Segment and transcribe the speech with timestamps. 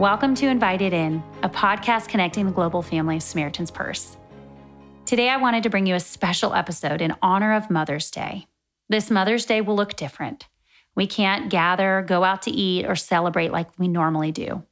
[0.00, 4.16] Welcome to Invited In, a podcast connecting the global family of Samaritan's Purse.
[5.04, 8.46] Today, I wanted to bring you a special episode in honor of Mother's Day.
[8.88, 10.48] This Mother's Day will look different.
[10.96, 14.62] We can't gather, go out to eat, or celebrate like we normally do.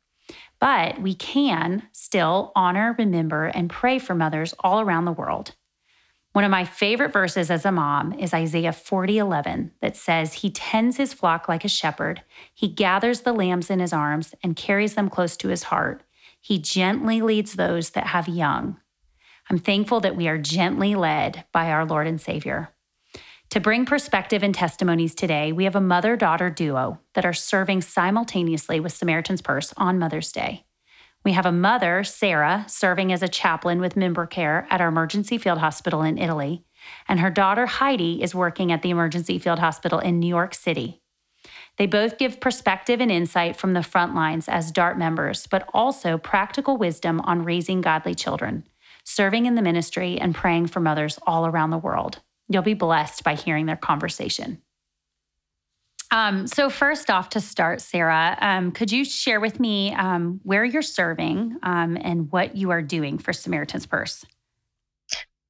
[0.61, 5.55] But we can still honor, remember, and pray for mothers all around the world.
[6.39, 10.97] One of my favorite verses as a mom is Isaiah 40:11 that says, "He tends
[10.97, 12.23] his flock like a shepherd.
[12.55, 16.05] He gathers the lambs in his arms and carries them close to his heart.
[16.41, 18.77] He gently leads those that have young."
[19.51, 22.69] I'm thankful that we are gently led by our Lord and Savior.
[23.51, 27.81] To bring perspective and testimonies today, we have a mother daughter duo that are serving
[27.81, 30.68] simultaneously with Samaritan's Purse on Mother's Day.
[31.25, 35.37] We have a mother, Sarah, serving as a chaplain with member care at our emergency
[35.37, 36.65] field hospital in Italy,
[37.09, 41.03] and her daughter, Heidi, is working at the emergency field hospital in New York City.
[41.77, 46.19] They both give perspective and insight from the front lines as DART members, but also
[46.19, 48.65] practical wisdom on raising godly children,
[49.05, 52.21] serving in the ministry, and praying for mothers all around the world.
[52.49, 54.63] You'll be blessed by hearing their conversation.
[56.11, 60.65] Um, so, first off, to start, Sarah, um, could you share with me um, where
[60.65, 64.25] you're serving um, and what you are doing for Samaritan's Purse?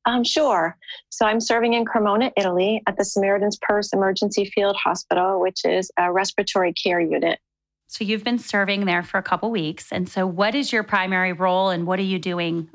[0.05, 0.77] Um, sure.
[1.11, 5.93] So, I'm serving in Cremona, Italy at the Samaritan's Purse Emergency Field Hospital, which is
[5.97, 7.39] a respiratory care unit.
[7.87, 9.93] So, you've been serving there for a couple weeks.
[9.93, 12.69] And so, what is your primary role and what are you doing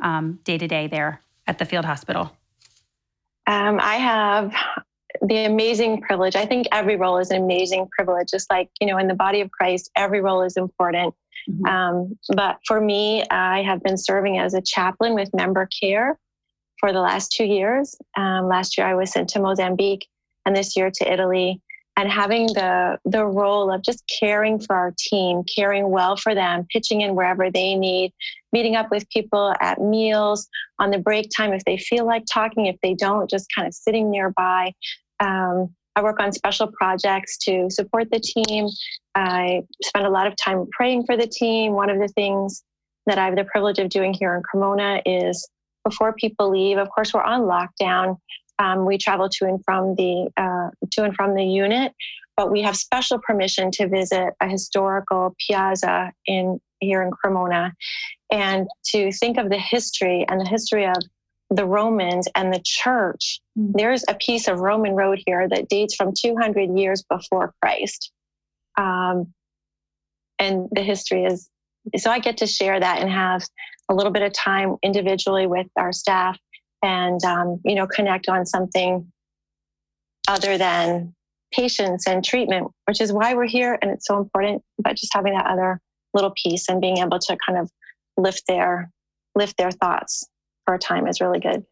[0.46, 2.32] day to day there at the field hospital?
[3.46, 4.54] Um, I have
[5.26, 6.36] the amazing privilege.
[6.36, 9.42] I think every role is an amazing privilege, just like, you know, in the body
[9.42, 11.14] of Christ, every role is important.
[11.50, 11.66] Mm-hmm.
[11.66, 16.20] Um, but for me, I have been serving as a chaplain with member care
[16.80, 17.96] for the last two years.
[18.18, 20.08] Um, last year, I was sent to Mozambique,
[20.46, 21.62] and this year to Italy.
[21.96, 26.66] And having the the role of just caring for our team, caring well for them,
[26.72, 28.14] pitching in wherever they need,
[28.52, 32.66] meeting up with people at meals, on the break time if they feel like talking,
[32.66, 34.74] if they don't, just kind of sitting nearby,
[35.24, 38.68] um, I work on special projects to support the team.
[39.16, 41.74] I spend a lot of time praying for the team.
[41.74, 42.64] One of the things
[43.06, 45.48] that I have the privilege of doing here in Cremona is
[45.86, 46.78] before people leave.
[46.78, 48.18] Of course, we're on lockdown.
[48.60, 51.94] Um, we travel to and from the uh, to and from the unit,
[52.38, 57.74] but we have special permission to visit a historical piazza in here in Cremona,
[58.32, 60.96] and to think of the history and the history of
[61.56, 63.74] the Romans and the church, mm-hmm.
[63.76, 68.12] there's a piece of Roman road here that dates from 200 years before Christ.
[68.78, 69.34] Um,
[70.40, 71.50] and the history is
[71.98, 73.44] so I get to share that and have
[73.90, 76.40] a little bit of time individually with our staff
[76.82, 79.12] and, um, you know, connect on something
[80.30, 81.14] other than
[81.52, 83.78] patients and treatment, which is why we're here.
[83.82, 85.82] And it's so important, but just having that other
[86.14, 87.70] little piece and being able to kind of
[88.16, 88.90] lift their,
[89.36, 90.24] lift their thoughts
[90.68, 91.66] a time is really good.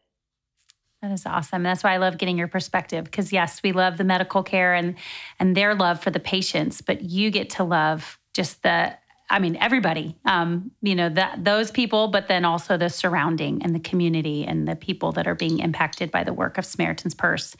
[1.02, 1.64] That is awesome.
[1.64, 4.94] That's why I love getting your perspective because yes, we love the medical care and
[5.40, 8.96] and their love for the patients, but you get to love just the
[9.28, 10.16] I mean everybody.
[10.24, 14.68] Um, you know, that those people, but then also the surrounding and the community and
[14.68, 17.56] the people that are being impacted by the work of Samaritan's Purse.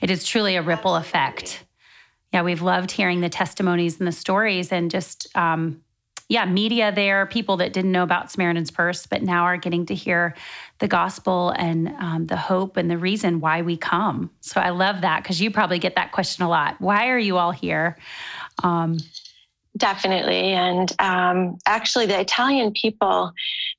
[0.00, 1.64] It is truly a ripple effect.
[2.32, 5.82] Yeah, we've loved hearing the testimonies and the stories and just um,
[6.28, 9.94] yeah, media there, people that didn't know about Samaritan's Purse, but now are getting to
[9.94, 10.34] hear
[10.80, 14.30] the gospel and um, the hope and the reason why we come.
[14.40, 16.80] So I love that because you probably get that question a lot.
[16.80, 17.96] Why are you all here?
[18.62, 18.98] Um,
[19.76, 20.52] Definitely.
[20.52, 23.32] And um, actually, the Italian people,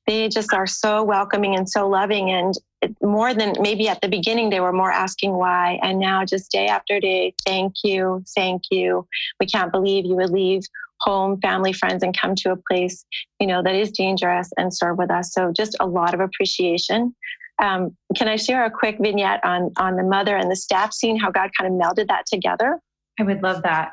[0.06, 2.30] they just are so welcoming and so loving.
[2.30, 2.54] And
[3.02, 5.80] more than maybe at the beginning, they were more asking why.
[5.82, 9.08] And now, just day after day, thank you, thank you.
[9.40, 10.62] We can't believe you would leave
[11.00, 13.04] home, family, friends, and come to a place,
[13.40, 15.32] you know, that is dangerous and serve with us.
[15.32, 17.14] So just a lot of appreciation.
[17.60, 21.18] Um, can I share a quick vignette on on the mother and the staff scene,
[21.18, 22.78] how God kind of melded that together?
[23.18, 23.90] I would love that.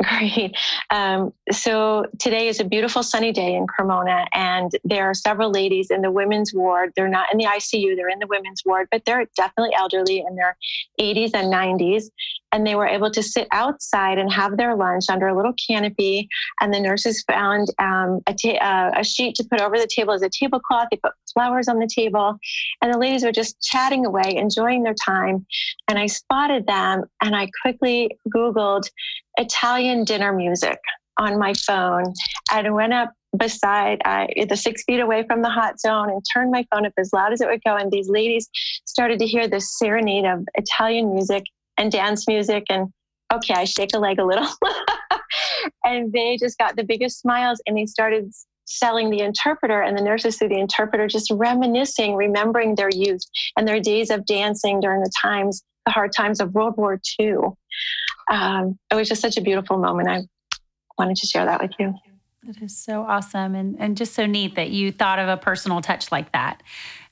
[0.02, 0.56] Great.
[0.90, 5.90] Um, so today is a beautiful sunny day in Cremona, and there are several ladies
[5.90, 6.92] in the women's ward.
[6.96, 10.36] They're not in the ICU, they're in the women's ward, but they're definitely elderly in
[10.36, 10.56] their
[10.98, 12.04] 80s and 90s.
[12.52, 16.28] And they were able to sit outside and have their lunch under a little canopy.
[16.60, 20.14] And the nurses found um, a, ta- uh, a sheet to put over the table
[20.14, 20.86] as a tablecloth.
[20.90, 22.38] They put flowers on the table,
[22.80, 25.44] and the ladies were just chatting away, enjoying their time.
[25.88, 28.88] And I spotted them, and I quickly Googled
[29.36, 30.78] Italian dinner music
[31.18, 32.12] on my phone
[32.52, 36.50] and went up beside I, the six feet away from the hot zone and turned
[36.50, 37.76] my phone up as loud as it would go.
[37.76, 38.48] And these ladies
[38.84, 41.44] started to hear this serenade of Italian music
[41.76, 42.64] and dance music.
[42.68, 42.88] And
[43.32, 44.48] okay, I shake a leg a little.
[45.84, 48.30] and they just got the biggest smiles and they started
[48.66, 53.20] selling the interpreter and the nurses through the interpreter just reminiscing remembering their youth
[53.58, 57.34] and their days of dancing during the times the hard times of world war ii
[58.30, 60.22] um, it was just such a beautiful moment i
[60.98, 61.94] wanted to share that with you
[62.44, 65.80] that is so awesome and, and just so neat that you thought of a personal
[65.80, 66.62] touch like that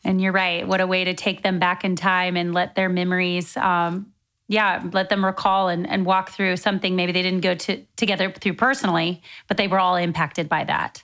[0.05, 2.89] and you're right what a way to take them back in time and let their
[2.89, 4.13] memories um,
[4.53, 8.31] yeah, let them recall and, and walk through something maybe they didn't go to, together
[8.31, 11.03] through personally, but they were all impacted by that.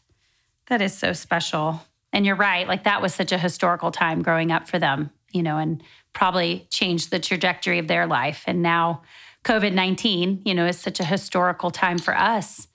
[0.67, 1.81] That is so special.
[2.13, 5.43] And you're right, like that was such a historical time growing up for them, you
[5.43, 5.83] know, and
[6.13, 8.45] probably changed the trajectory of their life.
[8.47, 9.03] And now
[9.45, 12.69] COVID 19, you know, is such a historical time for us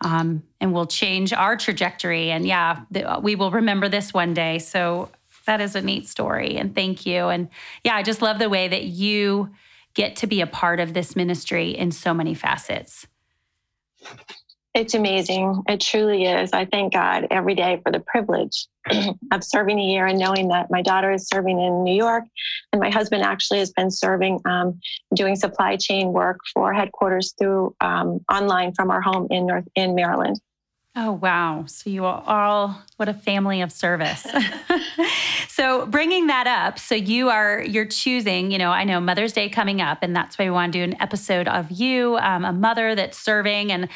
[0.00, 2.30] um, and will change our trajectory.
[2.30, 4.58] And yeah, the, we will remember this one day.
[4.58, 5.10] So
[5.46, 6.56] that is a neat story.
[6.56, 7.28] And thank you.
[7.28, 7.48] And
[7.84, 9.50] yeah, I just love the way that you
[9.94, 13.06] get to be a part of this ministry in so many facets.
[14.76, 15.62] It's amazing.
[15.68, 16.52] It truly is.
[16.52, 18.66] I thank God every day for the privilege
[19.32, 22.24] of serving a year and knowing that my daughter is serving in New York,
[22.74, 24.78] and my husband actually has been serving, um,
[25.14, 29.94] doing supply chain work for headquarters through um, online from our home in North in
[29.94, 30.38] Maryland.
[30.98, 31.64] Oh, wow.
[31.66, 34.26] So you are all, what a family of service.
[35.48, 39.50] so bringing that up, so you are, you're choosing, you know, I know Mother's Day
[39.50, 42.52] coming up, and that's why we want to do an episode of you, um, a
[42.52, 43.72] mother that's serving.
[43.72, 43.90] And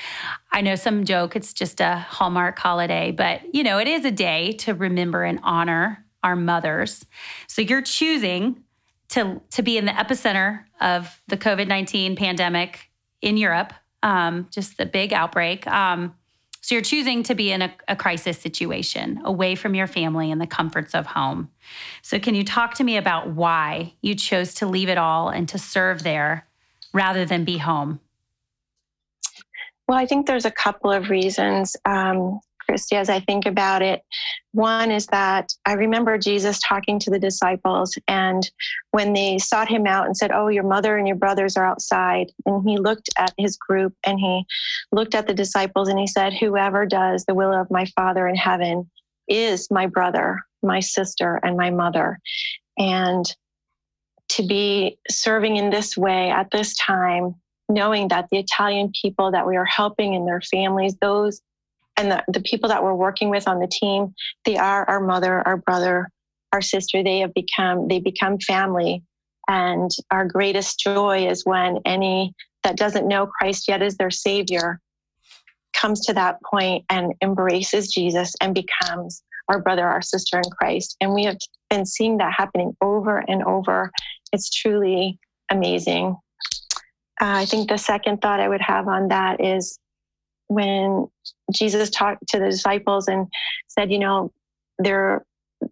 [0.52, 4.10] I know some joke it's just a Hallmark holiday, but, you know, it is a
[4.10, 7.06] day to remember and honor our mothers.
[7.46, 8.62] So you're choosing
[9.08, 12.90] to, to be in the epicenter of the COVID 19 pandemic
[13.22, 15.66] in Europe, um, just the big outbreak.
[15.66, 16.14] Um,
[16.60, 20.40] so you're choosing to be in a, a, crisis situation away from your family and
[20.40, 21.50] the comforts of home.
[22.02, 25.48] So, can you talk to me about why you chose to leave it all and
[25.48, 26.46] to serve there
[26.92, 28.00] rather than be home?
[29.88, 31.76] Well, I think there's a couple of reasons.
[31.84, 32.40] Um,
[32.70, 34.04] Christy, as I think about it.
[34.52, 38.48] One is that I remember Jesus talking to the disciples, and
[38.92, 42.30] when they sought him out and said, Oh, your mother and your brothers are outside,
[42.46, 44.44] and he looked at his group and he
[44.92, 48.36] looked at the disciples and he said, Whoever does the will of my Father in
[48.36, 48.88] heaven
[49.26, 52.20] is my brother, my sister, and my mother.
[52.78, 53.24] And
[54.28, 57.34] to be serving in this way at this time,
[57.68, 61.40] knowing that the Italian people that we are helping and their families, those
[62.00, 64.14] and the, the people that we're working with on the team,
[64.46, 66.10] they are our mother, our brother,
[66.52, 67.02] our sister.
[67.02, 69.02] They have become, they become family.
[69.48, 72.32] And our greatest joy is when any
[72.62, 74.80] that doesn't know Christ yet as their savior
[75.74, 80.96] comes to that point and embraces Jesus and becomes our brother, our sister in Christ.
[81.00, 81.36] And we have
[81.68, 83.90] been seeing that happening over and over.
[84.32, 85.18] It's truly
[85.50, 86.16] amazing.
[87.20, 89.78] Uh, I think the second thought I would have on that is
[90.50, 91.06] when
[91.54, 93.28] Jesus talked to the disciples and
[93.68, 94.32] said, you know,
[94.78, 95.24] there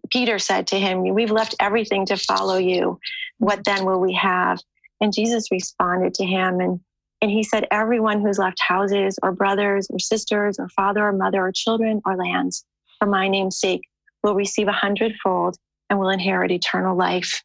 [0.09, 2.97] Peter said to him, We've left everything to follow you.
[3.39, 4.59] What then will we have?
[5.01, 6.79] And Jesus responded to him and
[7.21, 11.45] and he said, Everyone who's left houses or brothers or sisters or father or mother
[11.45, 12.63] or children or lands
[12.99, 13.81] for my name's sake
[14.23, 15.57] will receive a hundredfold
[15.89, 17.43] and will inherit eternal life.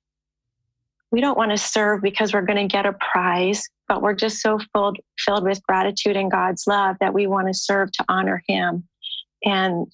[1.11, 4.41] We don't want to serve because we're going to get a prize but we're just
[4.41, 8.43] so filled filled with gratitude and God's love that we want to serve to honor
[8.47, 8.85] him
[9.45, 9.87] and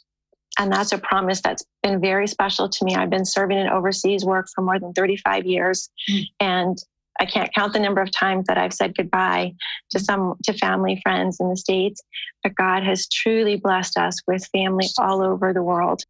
[0.58, 2.94] and that's a promise that's been very special to me.
[2.94, 6.24] I've been serving in overseas work for more than 35 years mm.
[6.40, 6.78] and
[7.20, 9.54] I can't count the number of times that I've said goodbye
[9.90, 12.02] to some to family friends in the states
[12.42, 16.02] but God has truly blessed us with family all over the world.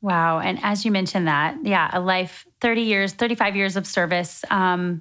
[0.00, 4.44] Wow, and as you mentioned that, yeah, a life 30 years, 35 years of service
[4.50, 5.00] um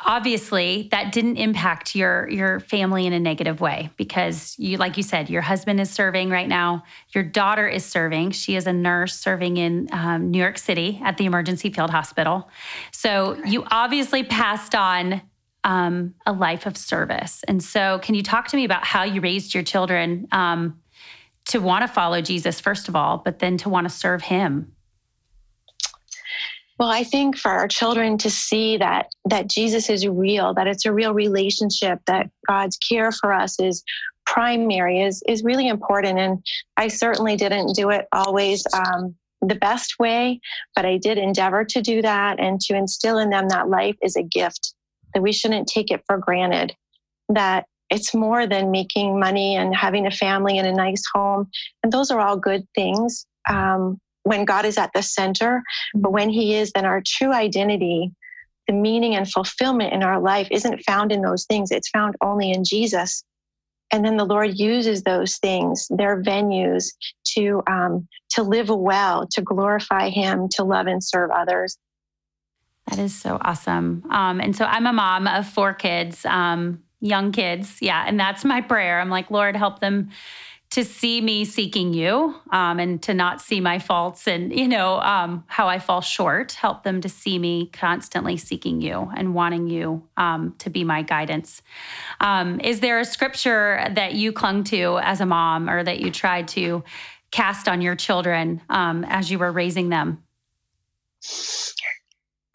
[0.00, 5.02] obviously that didn't impact your your family in a negative way because you like you
[5.02, 6.84] said your husband is serving right now.
[7.10, 8.32] Your daughter is serving.
[8.32, 12.48] She is a nurse serving in um, new york city at the emergency field hospital.
[12.90, 15.22] So you obviously passed on
[15.64, 17.42] um, a life of service.
[17.48, 20.80] And so can you talk to me about how you raised your children um,
[21.46, 24.73] to want to follow jesus first of all but then to want to serve him
[26.78, 30.86] well, I think for our children to see that that Jesus is real, that it's
[30.86, 33.84] a real relationship, that God's care for us is
[34.26, 36.18] primary is is really important.
[36.18, 36.44] And
[36.76, 40.40] I certainly didn't do it always um, the best way,
[40.74, 44.16] but I did endeavor to do that and to instill in them that life is
[44.16, 44.74] a gift,
[45.12, 46.74] that we shouldn't take it for granted,
[47.28, 51.48] that it's more than making money and having a family and a nice home.
[51.82, 53.26] And those are all good things.
[53.48, 55.62] Um, when God is at the center,
[55.94, 58.10] but when He is, then our true identity,
[58.66, 61.70] the meaning and fulfillment in our life isn't found in those things.
[61.70, 63.22] It's found only in Jesus.
[63.92, 66.86] and then the Lord uses those things, their venues,
[67.36, 71.76] to um, to live well, to glorify Him, to love and serve others.
[72.88, 74.04] That is so awesome.
[74.10, 77.78] Um, and so I'm a mom of four kids, um, young kids.
[77.80, 78.04] Yeah.
[78.06, 79.00] And that's my prayer.
[79.00, 80.10] I'm like, Lord, help them
[80.70, 84.98] to see me seeking you um, and to not see my faults and, you know,
[85.00, 86.52] um, how I fall short.
[86.52, 91.02] Help them to see me constantly seeking you and wanting you um, to be my
[91.02, 91.62] guidance.
[92.20, 96.10] Um, is there a scripture that you clung to as a mom or that you
[96.10, 96.82] tried to
[97.30, 100.24] cast on your children um, as you were raising them?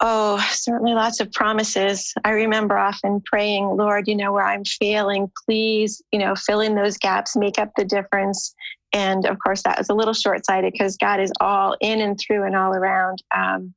[0.02, 2.14] Oh, certainly lots of promises.
[2.24, 6.74] I remember often praying, Lord, you know, where I'm failing, please, you know, fill in
[6.74, 8.54] those gaps, make up the difference.
[8.94, 12.18] And of course, that was a little short sighted because God is all in and
[12.18, 13.22] through and all around.
[13.36, 13.74] Um,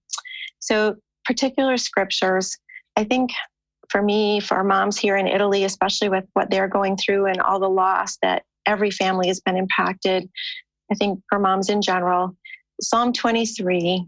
[0.60, 2.58] so, particular scriptures,
[2.96, 3.32] I think
[3.90, 7.60] for me, for moms here in Italy, especially with what they're going through and all
[7.60, 10.30] the loss that every family has been impacted,
[10.90, 12.36] I think for moms in general,
[12.82, 14.06] Psalm 23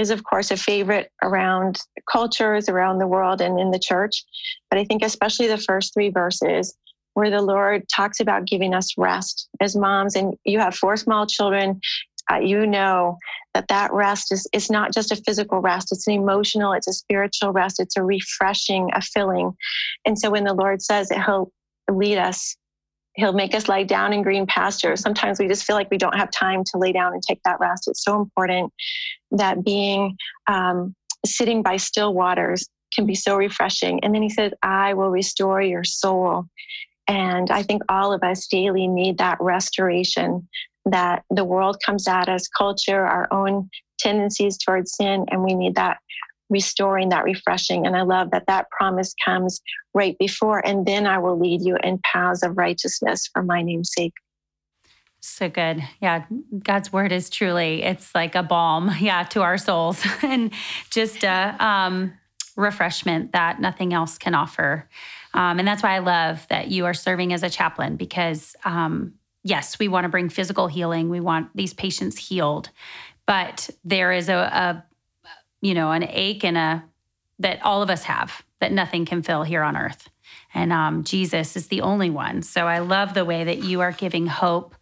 [0.00, 1.78] is, of course, a favorite around
[2.10, 4.24] cultures around the world and in the church.
[4.70, 6.74] But I think, especially the first three verses,
[7.14, 11.26] where the Lord talks about giving us rest as moms, and you have four small
[11.26, 11.80] children.
[12.30, 13.18] Uh, you know
[13.54, 16.92] that that rest is, is not just a physical rest it's an emotional it's a
[16.92, 19.50] spiritual rest it's a refreshing a filling
[20.04, 21.50] and so when the lord says that he'll
[21.90, 22.56] lead us
[23.20, 25.00] He'll make us lie down in green pastures.
[25.00, 27.60] Sometimes we just feel like we don't have time to lay down and take that
[27.60, 27.86] rest.
[27.86, 28.72] It's so important
[29.30, 30.94] that being um,
[31.26, 34.02] sitting by still waters can be so refreshing.
[34.02, 36.46] And then he says, I will restore your soul.
[37.06, 40.48] And I think all of us daily need that restoration
[40.86, 45.74] that the world comes at us, culture, our own tendencies towards sin, and we need
[45.74, 45.98] that
[46.50, 47.86] restoring, that refreshing.
[47.86, 49.60] And I love that that promise comes
[49.94, 53.92] right before, and then I will lead you in paths of righteousness for my name's
[53.96, 54.14] sake.
[55.20, 55.82] So good.
[56.00, 56.24] Yeah.
[56.62, 60.52] God's word is truly, it's like a balm, yeah, to our souls and
[60.90, 62.14] just a um,
[62.56, 64.88] refreshment that nothing else can offer.
[65.34, 69.14] Um, and that's why I love that you are serving as a chaplain because, um,
[69.44, 71.10] yes, we want to bring physical healing.
[71.10, 72.70] We want these patients healed,
[73.26, 74.84] but there is a, a
[75.60, 76.84] you know, an ache and a
[77.38, 80.08] that all of us have that nothing can fill here on earth.
[80.52, 82.42] And um, Jesus is the only one.
[82.42, 84.74] So I love the way that you are giving hope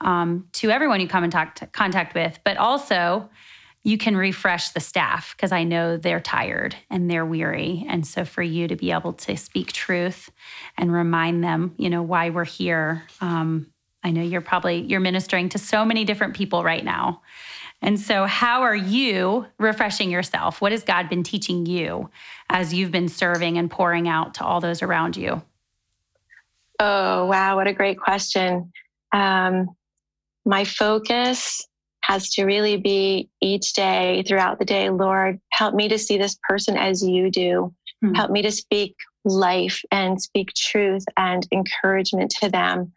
[0.00, 3.30] um, to everyone you come in talk, contact with, but also
[3.84, 7.84] you can refresh the staff because I know they're tired and they're weary.
[7.88, 10.30] And so for you to be able to speak truth
[10.76, 13.02] and remind them, you know, why we're here.
[13.20, 13.72] Um,
[14.04, 17.22] I know you're probably you're ministering to so many different people right now.
[17.82, 20.60] And so, how are you refreshing yourself?
[20.60, 22.10] What has God been teaching you
[22.48, 25.42] as you've been serving and pouring out to all those around you?
[26.78, 27.56] Oh, wow.
[27.56, 28.72] What a great question.
[29.12, 29.68] Um,
[30.44, 31.66] my focus
[32.04, 36.36] has to really be each day throughout the day, Lord, help me to see this
[36.48, 37.74] person as you do.
[38.04, 38.14] Mm-hmm.
[38.14, 42.92] Help me to speak life and speak truth and encouragement to them.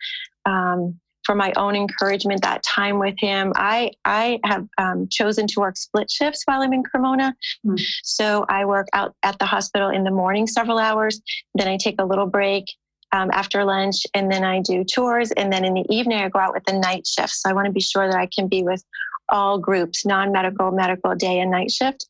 [0.46, 3.52] Um, for my own encouragement that time with him.
[3.56, 7.36] I i have um, chosen to work split shifts while i'm in cremona.
[7.66, 7.80] Mm.
[8.04, 11.22] so i work out at the hospital in the morning several hours.
[11.54, 12.66] Then i take a little break
[13.12, 16.40] um, after lunch and then i do tours and then in the evening i go
[16.40, 18.64] out with the night shift so i want to be sure that i can be
[18.64, 18.84] with
[19.30, 22.06] all groups non-medical medical day and night shift.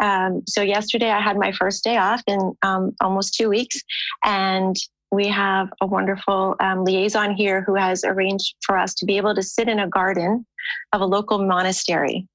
[0.00, 3.80] Um, so yesterday i had my first day off in um, almost two weeks.
[4.24, 4.76] And
[5.10, 9.34] we have a wonderful um, liaison here who has arranged for us to be able
[9.34, 10.46] to sit in a garden
[10.92, 12.26] of a local monastery.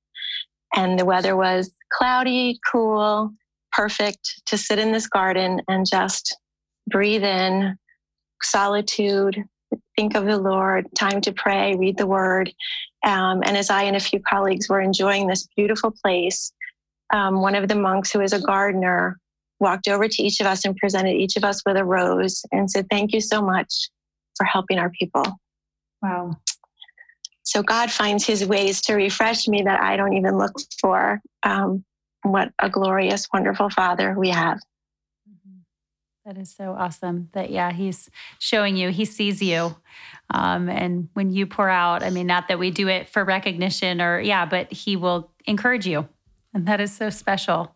[0.75, 3.31] And the weather was cloudy, cool,
[3.71, 6.35] perfect to sit in this garden and just
[6.87, 7.77] breathe in
[8.41, 9.43] solitude,
[9.95, 12.51] think of the Lord, time to pray, read the word.
[13.05, 16.51] Um, and as I and a few colleagues were enjoying this beautiful place,
[17.13, 19.19] um, one of the monks who is a gardener
[19.59, 22.69] walked over to each of us and presented each of us with a rose and
[22.69, 23.89] said, Thank you so much
[24.35, 25.23] for helping our people.
[26.01, 26.37] Wow.
[27.43, 31.21] So God finds his ways to refresh me that I don't even look for.
[31.43, 31.83] Um,
[32.23, 34.59] what a glorious, wonderful Father we have.
[35.29, 35.59] Mm-hmm.
[36.25, 37.29] That is so awesome.
[37.33, 39.75] That, yeah, he's showing you, he sees you.
[40.29, 44.01] Um, and when you pour out, I mean, not that we do it for recognition
[44.01, 46.07] or, yeah, but he will encourage you.
[46.53, 47.75] And that is so special.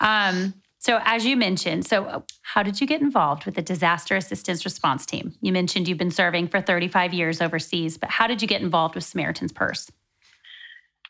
[0.00, 4.16] Um, so, as you mentioned, so uh, how did you get involved with the disaster
[4.16, 5.32] assistance response team?
[5.40, 8.96] You mentioned you've been serving for 35 years overseas, but how did you get involved
[8.96, 9.92] with Samaritan's Purse?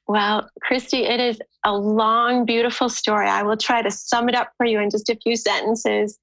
[0.07, 3.27] Well, Christy, it is a long, beautiful story.
[3.29, 6.19] I will try to sum it up for you in just a few sentences.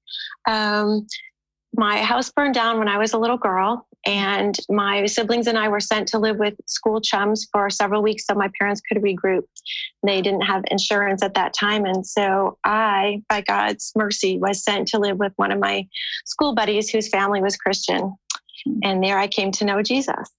[0.46, 1.08] Um,
[1.74, 5.68] my house burned down when I was a little girl, and my siblings and I
[5.68, 9.42] were sent to live with school chums for several weeks so my parents could regroup.
[10.02, 11.84] They didn't have insurance at that time.
[11.84, 15.86] And so I, by God's mercy, was sent to live with one of my
[16.24, 18.14] school buddies whose family was Christian.
[18.82, 20.30] And there I came to know Jesus.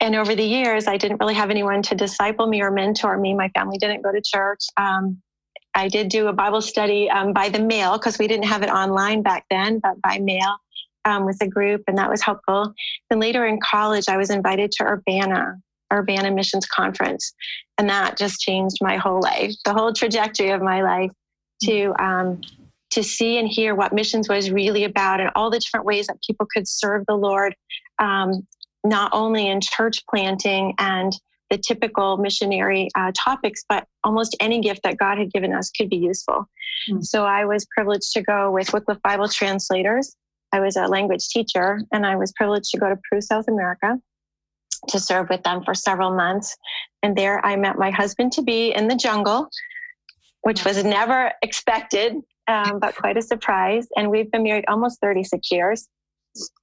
[0.00, 3.34] And over the years, I didn't really have anyone to disciple me or mentor me.
[3.34, 4.60] My family didn't go to church.
[4.76, 5.22] Um,
[5.74, 8.70] I did do a Bible study um, by the mail because we didn't have it
[8.70, 10.56] online back then, but by mail
[11.04, 12.72] um, with a group, and that was helpful.
[13.10, 15.56] Then later in college, I was invited to Urbana,
[15.92, 17.34] Urbana Missions Conference,
[17.78, 21.10] and that just changed my whole life, the whole trajectory of my life.
[21.62, 22.40] To um,
[22.90, 26.16] to see and hear what missions was really about, and all the different ways that
[26.26, 27.54] people could serve the Lord,
[27.98, 28.46] um,
[28.84, 31.12] not only in church planting and
[31.50, 35.88] the typical missionary uh, topics, but almost any gift that God had given us could
[35.88, 36.48] be useful.
[36.90, 37.00] Mm-hmm.
[37.02, 40.16] So I was privileged to go with Wycliffe Bible translators
[40.54, 43.98] I was a language teacher and I was privileged to go to Peru, South America
[44.88, 46.56] to serve with them for several months.
[47.02, 49.48] And there I met my husband to be in the jungle,
[50.42, 52.14] which was never expected,
[52.46, 53.88] um, but quite a surprise.
[53.96, 55.88] And we've been married almost 36 years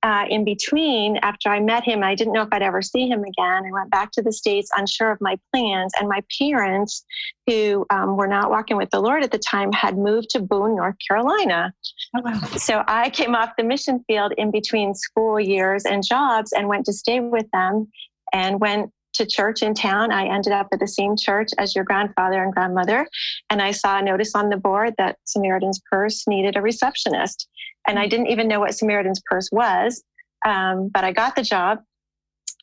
[0.03, 3.23] uh, in between, after I met him, I didn't know if I'd ever see him
[3.23, 3.63] again.
[3.65, 5.93] I went back to the States unsure of my plans.
[5.99, 7.05] And my parents,
[7.47, 10.75] who um, were not walking with the Lord at the time, had moved to Boone,
[10.75, 11.73] North Carolina.
[12.15, 12.39] Oh, wow.
[12.57, 16.85] So I came off the mission field in between school years and jobs and went
[16.85, 17.87] to stay with them
[18.33, 20.11] and went to church in town.
[20.11, 23.07] I ended up at the same church as your grandfather and grandmother.
[23.49, 27.47] And I saw a notice on the board that Samaritan's Purse needed a receptionist.
[27.87, 30.03] And I didn't even know what Samaritan's Purse was,
[30.45, 31.79] um, but I got the job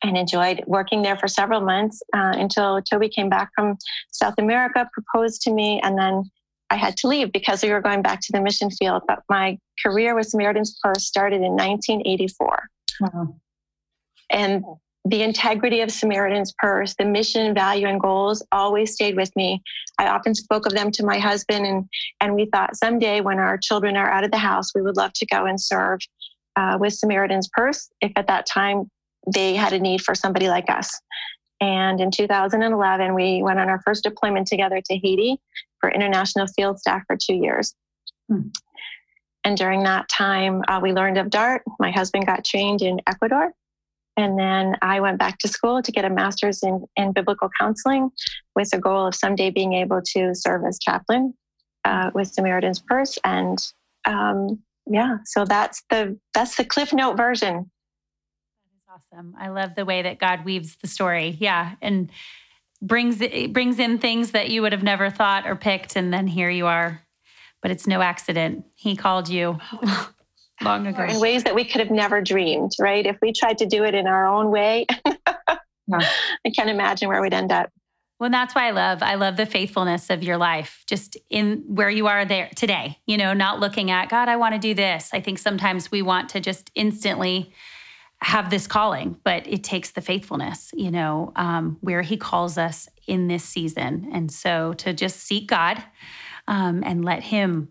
[0.03, 3.77] and enjoyed working there for several months uh, until Toby came back from
[4.11, 6.23] South America, proposed to me, and then
[6.69, 9.03] I had to leave because we were going back to the mission field.
[9.07, 12.69] But my career with Samaritan's Purse started in 1984.
[13.01, 13.35] Wow.
[14.29, 14.63] And
[15.05, 19.61] the integrity of Samaritan's Purse, the mission, value, and goals always stayed with me.
[19.97, 23.57] I often spoke of them to my husband, and, and we thought someday when our
[23.57, 25.99] children are out of the house, we would love to go and serve
[26.55, 28.89] uh, with Samaritan's Purse if at that time
[29.33, 30.99] they had a need for somebody like us.
[31.61, 35.39] And in 2011, we went on our first deployment together to Haiti
[35.79, 37.73] for international field staff for two years.
[38.29, 38.49] Hmm.
[39.43, 41.63] And during that time, uh, we learned of DART.
[41.79, 43.53] My husband got trained in Ecuador
[44.19, 48.11] and then I went back to school to get a master's in, in biblical counseling
[48.55, 51.33] with the goal of someday being able to serve as chaplain
[51.85, 53.17] uh, with Samaritan's Purse.
[53.23, 53.57] And
[54.05, 57.71] um, yeah, so that's the that's the Cliff Note version.
[58.65, 59.35] That is awesome.
[59.39, 61.37] I love the way that God weaves the story.
[61.39, 62.11] Yeah, and
[62.81, 63.17] brings
[63.49, 66.65] brings in things that you would have never thought or picked, and then here you
[66.67, 67.01] are.
[67.61, 68.65] But it's no accident.
[68.75, 69.59] He called you.
[70.61, 71.03] Long ago.
[71.03, 73.05] In ways that we could have never dreamed right?
[73.05, 75.99] If we tried to do it in our own way yeah.
[76.45, 77.69] i can't imagine where we'd end up.
[78.19, 81.89] Well that's why i love i love the faithfulness of your life just in where
[81.89, 85.09] you are there today you know not looking at god i want to do this.
[85.13, 87.53] I think sometimes we want to just instantly
[88.21, 92.89] have this calling but it takes the faithfulness you know um, where he calls us
[93.09, 94.09] in this season.
[94.13, 95.83] And so to just seek god
[96.47, 97.69] um, and let him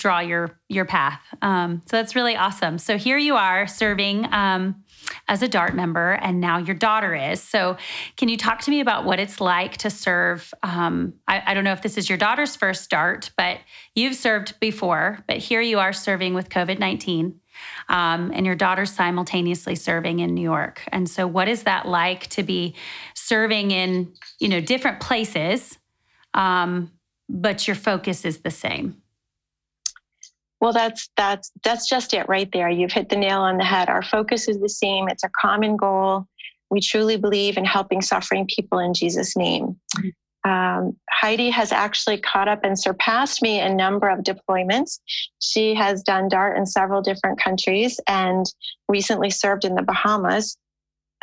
[0.00, 1.20] draw your your path.
[1.42, 2.78] Um, so that's really awesome.
[2.78, 4.82] So here you are serving um,
[5.28, 7.42] as a DART member, and now your daughter is.
[7.42, 7.76] So
[8.16, 10.52] can you talk to me about what it's like to serve?
[10.62, 13.58] Um, I, I, don't know if this is your daughter's first DART, but
[13.94, 15.18] you've served before.
[15.28, 17.40] But here you are serving with COVID nineteen.
[17.90, 20.82] Um, and your daughter's simultaneously serving in New York.
[20.92, 22.74] And so, what is that like to be
[23.14, 25.76] serving in, you know, different places,
[26.32, 26.90] um,
[27.28, 28.99] but your focus is the same?
[30.60, 32.68] Well, that's that's that's just it right there.
[32.68, 33.88] You've hit the nail on the head.
[33.88, 35.08] Our focus is the same.
[35.08, 36.26] It's a common goal.
[36.70, 39.76] We truly believe in helping suffering people in Jesus' name.
[40.44, 45.00] Um, Heidi has actually caught up and surpassed me in number of deployments.
[45.40, 48.46] She has done DART in several different countries and
[48.88, 50.56] recently served in the Bahamas.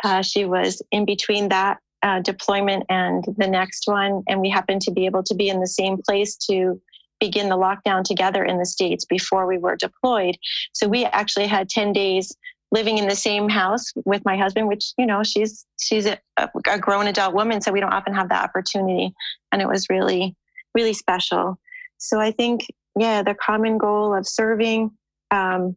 [0.04, 4.82] Uh, she was in between that uh, deployment and the next one, and we happened
[4.82, 6.80] to be able to be in the same place to
[7.20, 10.36] begin the lockdown together in the States before we were deployed.
[10.72, 12.36] So we actually had 10 days
[12.70, 16.78] living in the same house with my husband, which, you know, she's, she's a, a
[16.78, 17.60] grown adult woman.
[17.60, 19.14] So we don't often have that opportunity.
[19.52, 20.36] And it was really,
[20.74, 21.58] really special.
[21.96, 22.66] So I think,
[22.98, 24.90] yeah, the common goal of serving,
[25.30, 25.76] um,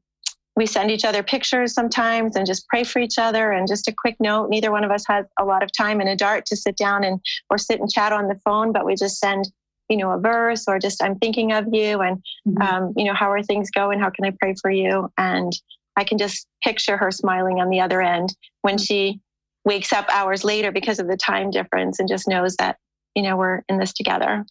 [0.55, 3.93] we send each other pictures sometimes and just pray for each other and just a
[3.93, 6.55] quick note neither one of us has a lot of time in a dart to
[6.55, 9.51] sit down and or sit and chat on the phone but we just send
[9.91, 12.61] you know, a verse or just I'm thinking of you and, mm-hmm.
[12.61, 13.99] um, you know, how are things going?
[13.99, 15.11] How can I pray for you?
[15.17, 15.51] And
[15.97, 18.87] I can just picture her smiling on the other end when mm.
[18.87, 19.19] she
[19.65, 22.77] wakes up hours later because of the time difference and just knows that,
[23.15, 24.45] you know, we're in this together.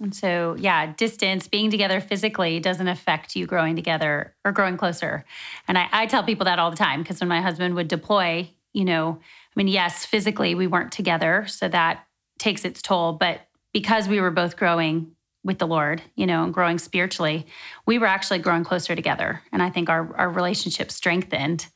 [0.00, 5.24] And so, yeah, distance, being together physically doesn't affect you growing together or growing closer.
[5.66, 8.50] And I, I tell people that all the time because when my husband would deploy,
[8.74, 11.46] you know, I mean, yes, physically we weren't together.
[11.48, 12.04] So that
[12.38, 13.14] takes its toll.
[13.14, 13.40] But
[13.72, 15.12] because we were both growing
[15.44, 17.46] with the Lord, you know, and growing spiritually,
[17.86, 19.42] we were actually growing closer together.
[19.52, 21.66] And I think our, our relationship strengthened.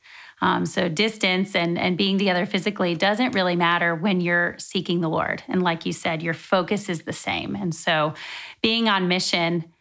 [0.41, 5.09] Um, so distance and and being together physically doesn't really matter when you're seeking the
[5.09, 5.41] Lord.
[5.47, 7.55] And like you said, your focus is the same.
[7.55, 8.13] And so
[8.61, 9.71] being on mission,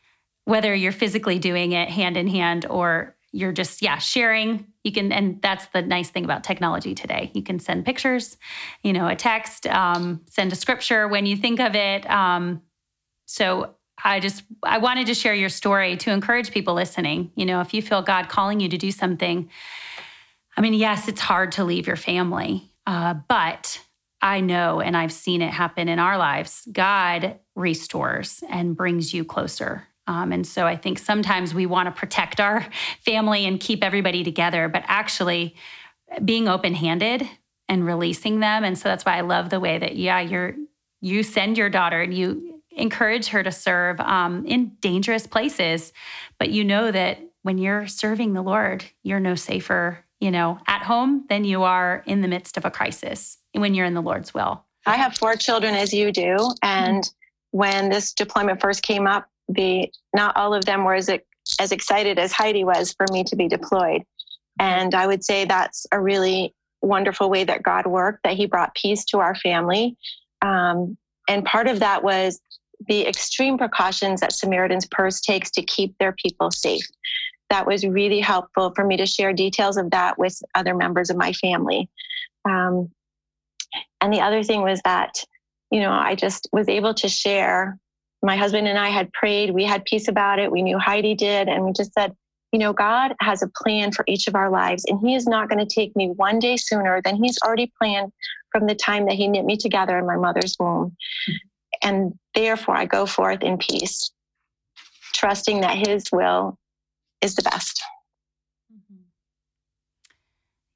[0.44, 5.12] whether you're physically doing it hand in hand or you're just yeah sharing you can
[5.12, 7.30] and that's the nice thing about technology today.
[7.34, 8.36] You can send pictures
[8.82, 12.08] you know a text um, send a scripture when you think of it.
[12.10, 12.62] Um,
[13.26, 17.30] so i just i wanted to share your story to encourage people listening.
[17.36, 19.48] You know if you feel god calling you to do something
[20.56, 23.80] i mean yes it's hard to leave your family uh, but
[24.20, 26.66] i know and i've seen it happen in our lives.
[26.72, 31.98] God restores and brings you closer um, and so I think sometimes we want to
[31.98, 32.66] protect our
[33.04, 35.54] family and keep everybody together, but actually
[36.24, 37.28] being open handed
[37.68, 38.64] and releasing them.
[38.64, 40.54] And so that's why I love the way that, yeah, you're,
[41.00, 45.92] you send your daughter and you encourage her to serve um, in dangerous places.
[46.38, 50.82] But you know that when you're serving the Lord, you're no safer, you know, at
[50.82, 54.34] home than you are in the midst of a crisis when you're in the Lord's
[54.34, 54.64] will.
[54.84, 56.36] I have four children as you do.
[56.62, 57.58] And mm-hmm.
[57.58, 61.10] when this deployment first came up, the not all of them were as
[61.60, 64.02] as excited as Heidi was for me to be deployed.
[64.58, 68.74] And I would say that's a really wonderful way that God worked, that He brought
[68.74, 69.96] peace to our family.
[70.42, 70.96] Um,
[71.28, 72.40] and part of that was
[72.88, 76.86] the extreme precautions that Samaritan's Purse takes to keep their people safe.
[77.50, 81.16] That was really helpful for me to share details of that with other members of
[81.16, 81.88] my family.
[82.44, 82.90] Um,
[84.00, 85.22] and the other thing was that,
[85.70, 87.78] you know, I just was able to share
[88.22, 89.52] my husband and I had prayed.
[89.52, 90.50] We had peace about it.
[90.50, 91.48] We knew Heidi did.
[91.48, 92.14] And we just said,
[92.52, 95.48] you know, God has a plan for each of our lives, and He is not
[95.48, 98.12] going to take me one day sooner than He's already planned
[98.50, 100.94] from the time that He knit me together in my mother's womb.
[101.82, 104.12] And therefore, I go forth in peace,
[105.14, 106.58] trusting that His will
[107.22, 107.82] is the best.
[108.70, 109.02] Mm-hmm.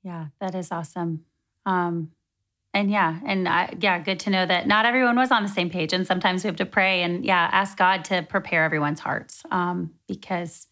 [0.03, 1.27] Yeah, that is awesome.
[1.67, 2.13] Um,
[2.77, 5.71] and yeah, and I, yeah, good to know that not everyone was on the same
[5.71, 9.43] page, and sometimes we have to pray and yeah, ask God to prepare everyone's hearts
[9.51, 10.67] um, because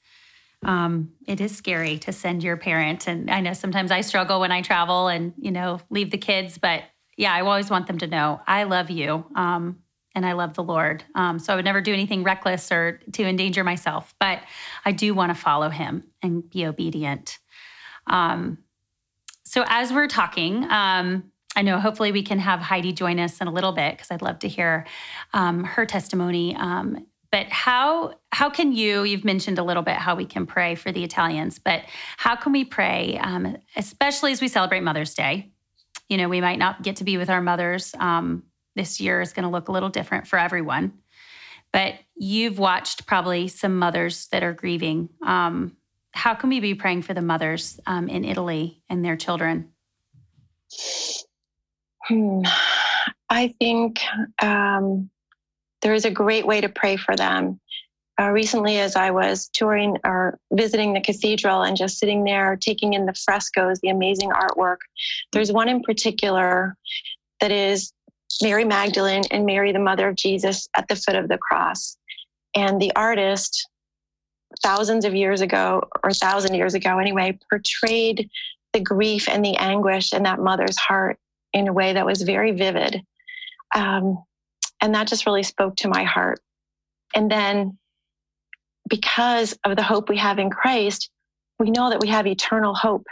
[0.63, 3.09] um, it is scary to send your parent.
[3.09, 6.59] And I know sometimes I struggle when I travel and you know leave the kids,
[6.59, 6.83] but
[7.17, 9.79] yeah, I always want them to know I love you um,
[10.15, 11.03] and I love the Lord.
[11.15, 14.41] Um, so I would never do anything reckless or to endanger myself, but
[14.85, 17.39] I do want to follow Him and be obedient.
[18.07, 18.59] Um,
[19.47, 23.47] so as we're talking, um, I know hopefully we can have Heidi join us in
[23.47, 24.87] a little bit because I'd love to hear
[25.33, 26.57] um, her testimony.
[26.57, 29.03] Um, but how how can you?
[29.03, 31.83] You've mentioned a little bit how we can pray for the Italians, but
[32.17, 35.51] how can we pray, um, especially as we celebrate Mother's Day?
[36.09, 37.93] You know, we might not get to be with our mothers.
[37.99, 38.45] Um,
[38.77, 40.93] this year is going to look a little different for everyone,
[41.73, 45.09] but you've watched probably some mothers that are grieving.
[45.25, 45.77] Um,
[46.13, 49.71] how can we be praying for the mothers um, in Italy and their children?
[52.07, 52.43] Hmm.
[53.31, 54.01] I think
[54.43, 55.11] um,
[55.83, 57.61] there is a great way to pray for them.
[58.21, 62.93] Uh, recently, as I was touring or visiting the cathedral and just sitting there taking
[62.93, 64.77] in the frescoes, the amazing artwork,
[65.33, 66.77] there's one in particular
[67.41, 67.93] that is
[68.43, 71.97] Mary Magdalene and Mary, the mother of Jesus, at the foot of the cross.
[72.55, 73.69] And the artist,
[74.63, 78.31] thousands of years ago, or thousand years ago anyway, portrayed
[78.73, 81.19] the grief and the anguish in that mother's heart
[81.55, 83.01] in a way that was very vivid.
[83.75, 84.23] Um,
[84.83, 86.41] and that just really spoke to my heart.
[87.15, 87.79] And then,
[88.89, 91.09] because of the hope we have in Christ,
[91.59, 93.07] we know that we have eternal hope.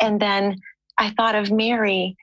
[0.00, 0.56] And then
[0.96, 2.16] I thought of Mary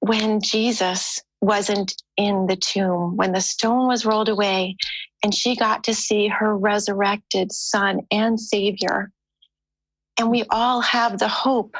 [0.00, 4.76] when Jesus wasn't in the tomb, when the stone was rolled away,
[5.22, 9.10] and she got to see her resurrected son and savior.
[10.18, 11.76] And we all have the hope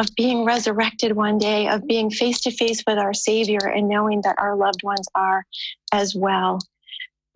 [0.00, 4.22] of being resurrected one day, of being face to face with our Savior and knowing
[4.22, 5.44] that our loved ones are
[5.92, 6.58] as well.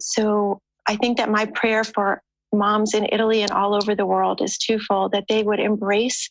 [0.01, 2.23] So I think that my prayer for
[2.55, 6.31] moms in Italy and all over the world is twofold that they would embrace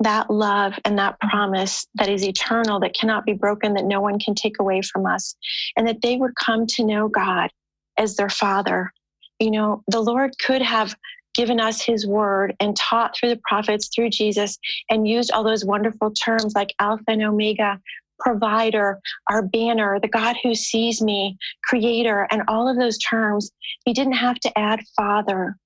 [0.00, 4.18] that love and that promise that is eternal, that cannot be broken, that no one
[4.18, 5.36] can take away from us,
[5.76, 7.50] and that they would come to know God
[7.98, 8.92] as their Father.
[9.40, 10.96] You know, the Lord could have
[11.34, 14.58] given us his word and taught through the prophets, through Jesus,
[14.90, 17.80] and used all those wonderful terms like Alpha and Omega,
[18.20, 23.50] provider, our banner, the God who sees me, creator, and all of those terms,
[23.84, 25.56] he didn't have to add father.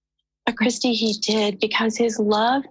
[0.47, 2.63] But Christy, he did because his love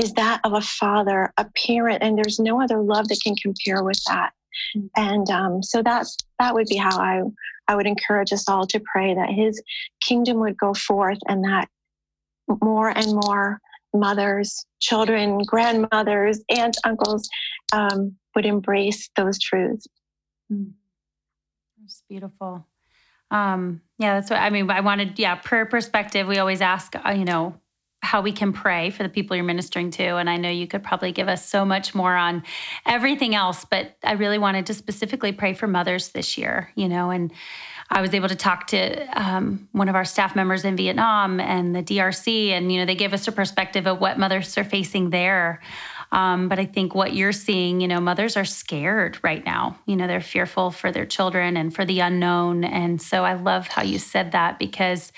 [0.00, 3.84] is that of a father, a parent, and there's no other love that can compare
[3.84, 4.32] with that.
[4.76, 4.88] Mm.
[4.96, 7.22] And um, so that's that would be how I
[7.68, 9.62] I would encourage us all to pray that His
[10.00, 11.68] kingdom would go forth, and that
[12.62, 13.60] more and more
[13.92, 17.28] mothers, children, grandmothers, aunts, uncles
[17.72, 19.86] um, would embrace those truths.
[21.84, 22.66] It's beautiful.
[23.30, 24.70] Um, yeah, that's what I mean.
[24.70, 26.26] I wanted, yeah, prayer perspective.
[26.26, 27.54] We always ask, uh, you know,
[28.02, 30.16] how we can pray for the people you're ministering to.
[30.16, 32.42] And I know you could probably give us so much more on
[32.86, 37.10] everything else, but I really wanted to specifically pray for mothers this year, you know,
[37.10, 37.30] and
[37.90, 41.74] I was able to talk to um, one of our staff members in Vietnam and
[41.74, 45.10] the DRC, and you know they gave us a perspective of what mothers are facing
[45.10, 45.60] there.
[46.12, 49.78] Um, but I think what you're seeing, you know, mothers are scared right now.
[49.86, 52.64] You know, they're fearful for their children and for the unknown.
[52.64, 55.12] And so I love how you said that because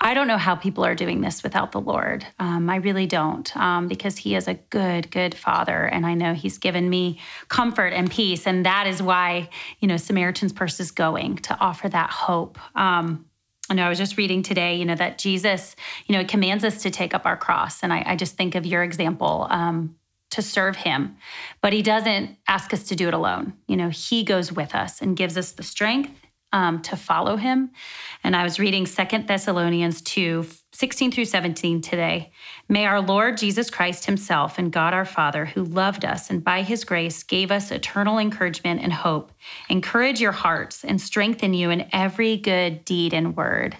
[0.00, 2.26] I don't know how people are doing this without the Lord.
[2.38, 6.34] Um, I really don't, um, because He is a good, good Father, and I know
[6.34, 9.48] He's given me comfort and peace, and that is why
[9.80, 12.58] you know Samaritan's Purse is going to offer that hope.
[12.76, 13.26] Um,
[13.68, 15.74] I know I was just reading today, you know, that Jesus,
[16.06, 18.64] you know, commands us to take up our cross, and I, I just think of
[18.64, 19.96] your example um,
[20.30, 21.16] to serve him
[21.60, 25.00] but he doesn't ask us to do it alone you know he goes with us
[25.00, 27.70] and gives us the strength um, to follow him.
[28.22, 32.30] And I was reading Second Thessalonians 2 16 through 17 today.
[32.68, 36.60] May our Lord Jesus Christ himself and God our Father, who loved us and by
[36.60, 39.32] his grace gave us eternal encouragement and hope,
[39.70, 43.74] encourage your hearts and strengthen you in every good deed and word.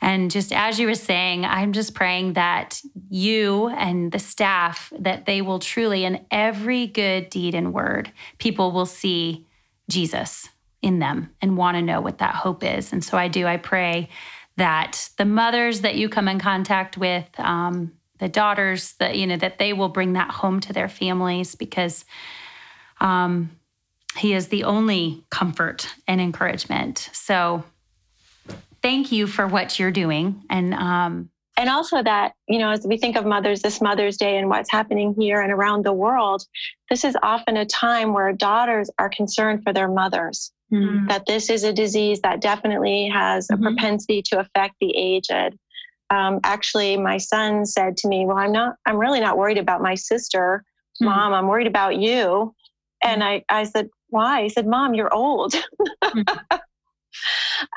[0.00, 5.26] And just as you were saying, I'm just praying that you and the staff, that
[5.26, 9.46] they will truly, in every good deed and word, people will see
[9.90, 10.48] Jesus
[10.82, 12.92] in them and want to know what that hope is.
[12.92, 14.08] And so I do, I pray
[14.56, 19.36] that the mothers that you come in contact with, um, the daughters, that, you know,
[19.36, 22.04] that they will bring that home to their families because
[23.00, 23.50] um,
[24.16, 27.08] he is the only comfort and encouragement.
[27.12, 27.64] So
[28.82, 30.42] thank you for what you're doing.
[30.50, 34.38] And, um, and also that you know as we think of mothers this mother's day
[34.38, 36.42] and what's happening here and around the world
[36.88, 41.06] this is often a time where daughters are concerned for their mothers mm-hmm.
[41.08, 43.64] that this is a disease that definitely has a mm-hmm.
[43.64, 45.56] propensity to affect the aged.
[46.10, 48.76] Um, actually, my son said to me, "Well, I'm not.
[48.86, 50.64] I'm really not worried about my sister,
[50.96, 51.06] mm-hmm.
[51.06, 51.32] mom.
[51.32, 52.54] I'm worried about you."
[53.02, 55.54] And I, I said, "Why?" He said, "Mom, you're old."
[56.04, 56.56] Mm-hmm.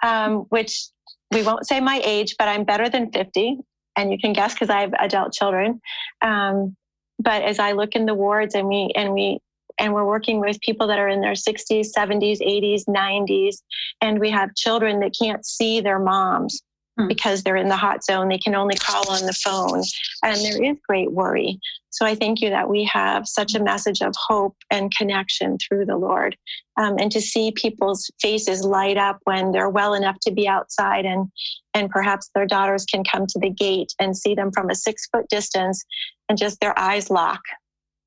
[0.07, 0.87] um, which
[1.31, 3.57] we won't say my age, but I'm better than 50,
[3.95, 5.81] and you can guess because I have adult children.
[6.21, 6.75] Um,
[7.19, 9.39] but as I look in the wards and we and we
[9.79, 13.57] and we're working with people that are in their 60s, 70s, 80s, 90s,
[14.01, 16.61] and we have children that can't see their moms
[16.97, 17.07] hmm.
[17.07, 18.29] because they're in the hot zone.
[18.29, 19.83] They can only call on the phone,
[20.23, 21.59] and there is great worry.
[21.89, 25.85] So I thank you that we have such a message of hope and connection through
[25.85, 26.35] the Lord,
[26.77, 31.05] um, and to see people's faces light up when they're well enough to be outside,
[31.05, 31.31] and
[31.73, 35.07] and perhaps their daughters can come to the gate and see them from a six
[35.11, 35.83] foot distance,
[36.29, 37.41] and just their eyes lock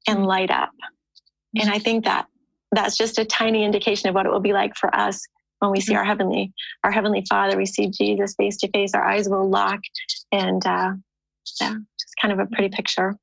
[0.06, 0.24] and hmm.
[0.24, 0.70] light up.
[1.60, 2.26] And I think that
[2.72, 5.24] that's just a tiny indication of what it will be like for us
[5.60, 5.98] when we see mm-hmm.
[5.98, 6.52] our heavenly
[6.84, 7.56] our heavenly Father.
[7.56, 8.92] We see Jesus face to face.
[8.94, 9.80] Our eyes will lock,
[10.32, 10.92] and uh,
[11.60, 13.16] yeah, just kind of a pretty picture.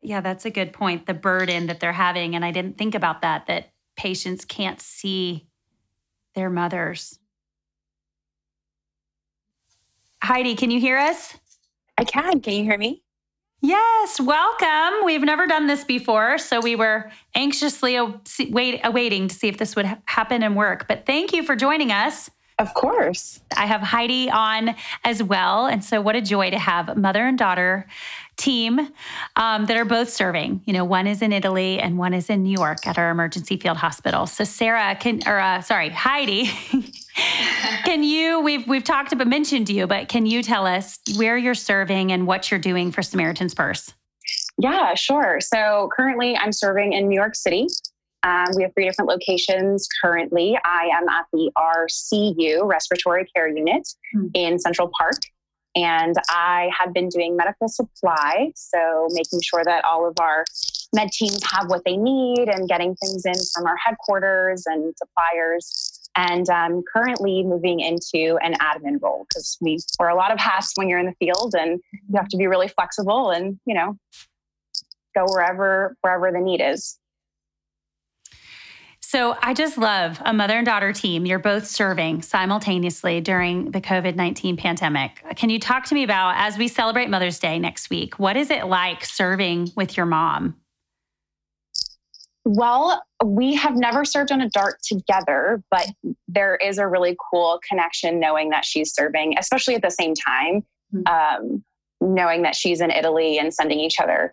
[0.00, 1.06] Yeah, that's a good point.
[1.06, 3.46] The burden that they're having, and I didn't think about that.
[3.46, 5.46] That patients can't see
[6.34, 7.18] their mothers.
[10.22, 11.36] Heidi, can you hear us?
[11.98, 12.40] I can.
[12.40, 13.01] Can you hear me?
[13.64, 15.04] Yes, welcome.
[15.04, 19.86] We've never done this before, so we were anxiously awaiting to see if this would
[20.06, 20.88] happen and work.
[20.88, 22.28] But thank you for joining us.
[22.58, 23.40] Of course.
[23.56, 25.66] I have Heidi on as well.
[25.66, 27.86] And so, what a joy to have mother and daughter
[28.36, 28.80] team
[29.36, 30.62] um, that are both serving.
[30.64, 33.56] You know, one is in Italy and one is in New York at our emergency
[33.56, 34.26] field hospital.
[34.26, 36.46] So, Sarah can, or uh, sorry, Heidi,
[37.84, 38.40] can you?
[38.40, 42.26] We've we've talked about mentioned you, but can you tell us where you're serving and
[42.26, 43.92] what you're doing for Samaritan's Purse?
[44.58, 45.40] Yeah, sure.
[45.40, 47.66] So currently, I'm serving in New York City.
[48.24, 50.56] Um, we have three different locations currently.
[50.64, 54.26] I am at the RCU Respiratory Care Unit mm-hmm.
[54.34, 55.16] in Central Park.
[55.74, 60.44] And I have been doing medical supply, so making sure that all of our
[60.94, 65.88] med teams have what they need and getting things in from our headquarters and suppliers.
[66.14, 70.72] And um, currently moving into an admin role because we wear a lot of hats
[70.74, 73.96] when you're in the field and you have to be really flexible and you know
[75.14, 76.98] go wherever wherever the need is
[79.12, 81.26] so I just love a mother and daughter team.
[81.26, 85.22] You're both serving simultaneously during the COVID 19 pandemic.
[85.36, 88.50] Can you talk to me about, as we celebrate Mother's Day next week, what is
[88.50, 90.56] it like serving with your mom?
[92.46, 95.88] Well, we have never served on a dart together, but
[96.26, 100.64] there is a really cool connection knowing that she's serving, especially at the same time,
[100.94, 101.06] mm-hmm.
[101.06, 101.62] um,
[102.00, 104.32] knowing that she's in Italy and sending each other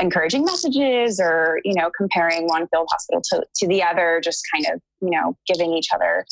[0.00, 4.66] encouraging messages or you know comparing one field hospital to, to the other just kind
[4.72, 6.24] of you know giving each other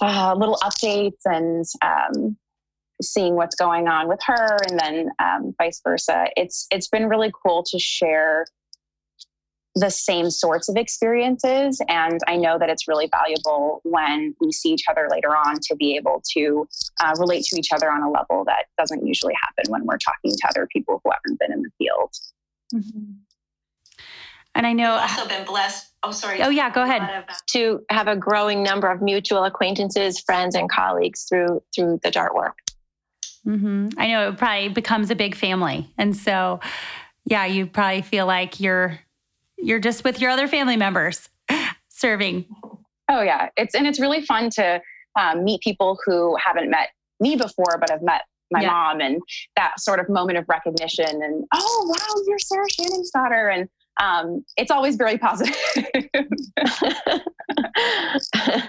[0.00, 2.36] uh, little updates and um,
[3.02, 6.26] seeing what's going on with her and then um, vice versa.
[6.36, 8.46] It's it's been really cool to share
[9.76, 14.70] the same sorts of experiences and i know that it's really valuable when we see
[14.70, 16.66] each other later on to be able to
[17.02, 20.32] uh, relate to each other on a level that doesn't usually happen when we're talking
[20.32, 22.10] to other people who haven't been in the field
[22.74, 23.12] Mm-hmm.
[24.54, 25.92] And I know I've also been blessed.
[26.02, 26.42] Oh, sorry.
[26.42, 26.70] Oh, yeah.
[26.70, 27.24] Go ahead.
[27.48, 32.34] To have a growing number of mutual acquaintances, friends, and colleagues through through the Dart
[32.34, 32.58] work.
[33.46, 33.88] Mm-hmm.
[33.98, 36.60] I know it probably becomes a big family, and so
[37.26, 38.98] yeah, you probably feel like you're
[39.58, 41.28] you're just with your other family members
[41.88, 42.46] serving.
[43.10, 44.80] Oh yeah, it's and it's really fun to
[45.18, 46.88] um, meet people who haven't met
[47.20, 48.70] me before, but have met my yeah.
[48.70, 49.20] mom and
[49.56, 53.68] that sort of moment of recognition and oh wow you're sarah shannon's daughter and
[54.00, 55.56] um, it's always very positive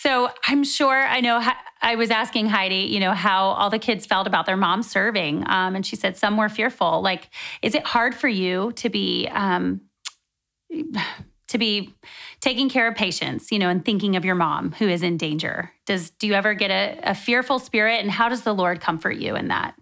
[0.00, 1.40] so i'm sure i know
[1.82, 5.42] i was asking heidi you know how all the kids felt about their mom serving
[5.48, 7.30] um, and she said some were fearful like
[7.62, 9.80] is it hard for you to be um,
[11.48, 11.94] to be
[12.40, 15.72] taking care of patients, you know, and thinking of your mom who is in danger?
[15.86, 19.16] Does do you ever get a, a fearful spirit, and how does the Lord comfort
[19.16, 19.74] you in that?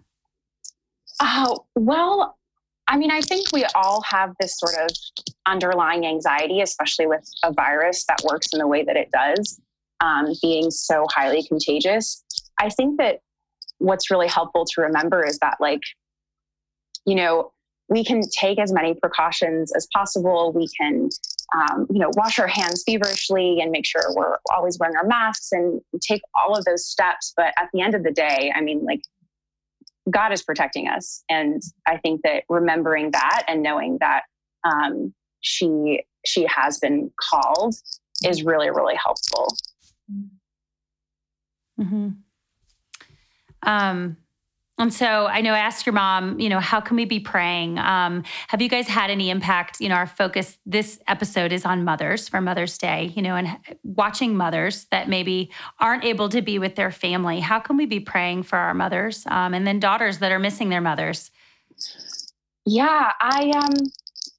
[1.21, 2.37] Oh well,
[2.87, 4.89] I mean, I think we all have this sort of
[5.45, 9.59] underlying anxiety, especially with a virus that works in the way that it does,
[10.01, 12.23] um, being so highly contagious.
[12.59, 13.19] I think that
[13.79, 15.81] what's really helpful to remember is that, like,
[17.05, 17.51] you know,
[17.89, 20.51] we can take as many precautions as possible.
[20.51, 21.09] We can,
[21.55, 25.51] um, you know, wash our hands feverishly and make sure we're always wearing our masks
[25.51, 27.33] and take all of those steps.
[27.37, 29.01] But at the end of the day, I mean, like,
[30.09, 34.21] God is protecting us, and I think that remembering that and knowing that
[34.63, 37.75] um, she she has been called
[38.23, 39.53] is really really helpful.
[41.79, 42.09] Mm-hmm.
[43.63, 44.17] Um,
[44.79, 47.79] and so I know I asked your mom, you know, how can we be praying?
[47.79, 49.81] Um, have you guys had any impact?
[49.81, 53.57] You know, our focus this episode is on mothers for Mother's Day, you know, and
[53.83, 57.39] watching mothers that maybe aren't able to be with their family.
[57.39, 60.69] How can we be praying for our mothers um, and then daughters that are missing
[60.69, 61.31] their mothers?
[62.63, 63.73] Yeah, I um,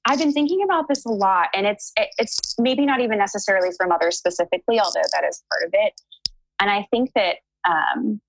[0.05, 3.69] I've been thinking about this a lot, and it's it, it's maybe not even necessarily
[3.77, 6.01] for mothers specifically, although that is part of it.
[6.59, 8.19] And I think that um,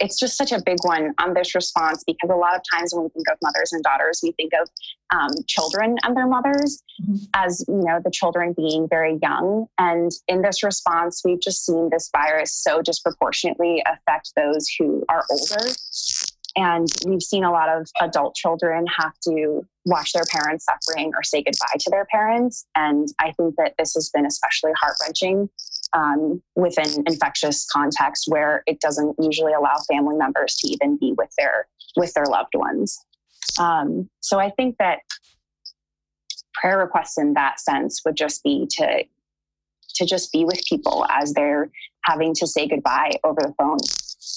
[0.00, 3.04] it's just such a big one on this response because a lot of times when
[3.04, 4.68] we think of mothers and daughters, we think of
[5.12, 7.16] um, children and their mothers mm-hmm.
[7.34, 9.66] as you know the children being very young.
[9.78, 15.24] And in this response, we've just seen this virus so disproportionately affect those who are
[15.30, 15.72] older.
[16.58, 21.22] And we've seen a lot of adult children have to watch their parents suffering or
[21.22, 22.66] say goodbye to their parents.
[22.74, 25.48] And I think that this has been especially heart wrenching
[25.92, 31.30] um, within infectious context where it doesn't usually allow family members to even be with
[31.38, 32.98] their with their loved ones.
[33.60, 34.98] Um, so I think that
[36.54, 39.04] prayer requests in that sense would just be to
[39.94, 41.70] to just be with people as they're
[42.04, 43.78] having to say goodbye over the phone,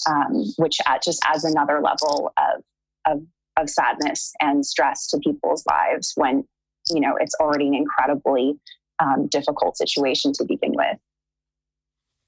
[0.10, 2.64] um, which just adds another level of,
[3.08, 3.22] of
[3.58, 6.44] of sadness and stress to people's lives when
[6.90, 8.56] you know it's already an incredibly
[9.00, 10.98] um, difficult situation to begin with.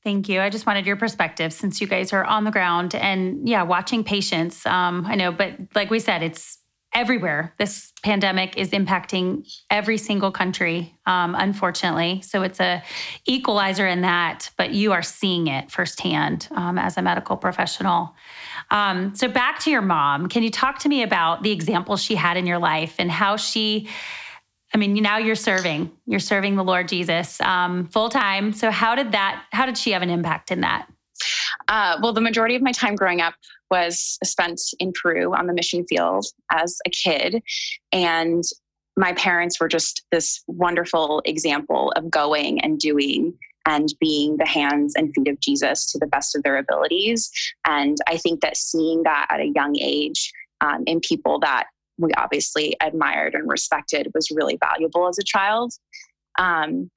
[0.04, 0.42] Thank you.
[0.42, 4.04] I just wanted your perspective since you guys are on the ground and yeah, watching
[4.04, 4.66] patients.
[4.66, 6.60] Um, I know, but like we said, it's
[6.94, 7.54] everywhere.
[7.58, 12.22] This pandemic is impacting every single country, um, unfortunately.
[12.22, 12.84] So it's a
[13.26, 18.14] equalizer in that, but you are seeing it firsthand um, as a medical professional.
[18.72, 20.28] Um, so back to your mom.
[20.28, 23.38] Can you talk to me about the example she had in your life and how
[23.38, 23.90] she
[24.76, 28.54] I mean, now you're serving, you're serving the Lord Jesus um, full time.
[28.54, 30.88] So how did that, how did she have an impact in that?
[31.68, 33.36] Uh, well, the majority of my time growing up
[33.74, 37.42] was spent in Peru on the mission field as a kid.
[37.92, 38.44] And
[38.96, 43.34] my parents were just this wonderful example of going and doing
[43.66, 47.32] and being the hands and feet of Jesus to the best of their abilities.
[47.66, 51.66] And I think that seeing that at a young age um, in people that
[51.98, 55.74] we obviously admired and respected was really valuable as a child.
[56.38, 56.92] Um,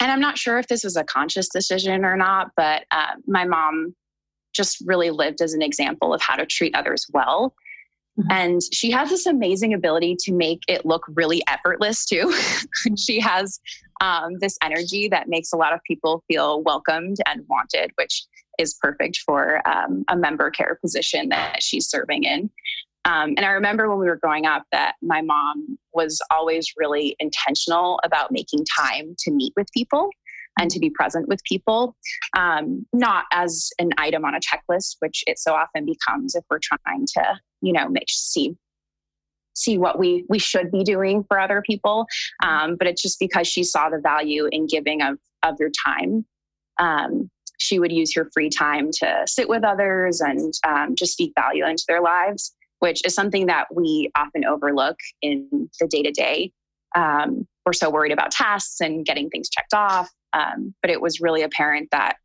[0.00, 3.44] and I'm not sure if this was a conscious decision or not, but uh, my
[3.44, 3.94] mom
[4.54, 7.54] just really lived as an example of how to treat others well.
[8.18, 8.32] Mm-hmm.
[8.32, 12.34] And she has this amazing ability to make it look really effortless too.
[12.98, 13.60] she has
[14.00, 18.24] um, this energy that makes a lot of people feel welcomed and wanted, which
[18.58, 22.50] is perfect for um, a member care position that she's serving in.
[23.06, 27.16] Um, and I remember when we were growing up that my mom was always really
[27.18, 30.10] intentional about making time to meet with people
[30.58, 31.96] and to be present with people,
[32.36, 36.58] um, not as an item on a checklist, which it so often becomes if we're
[36.58, 38.56] trying to, you know, make see
[39.54, 42.06] see what we we should be doing for other people.
[42.42, 46.24] Um, but it's just because she saw the value in giving of of your time.
[46.78, 51.32] Um, she would use her free time to sit with others and um, just speak
[51.36, 56.10] value into their lives which is something that we often overlook in the day to
[56.10, 56.50] day.
[57.66, 60.10] We're so worried about tasks and getting things checked off.
[60.32, 62.16] Um, but it was really apparent that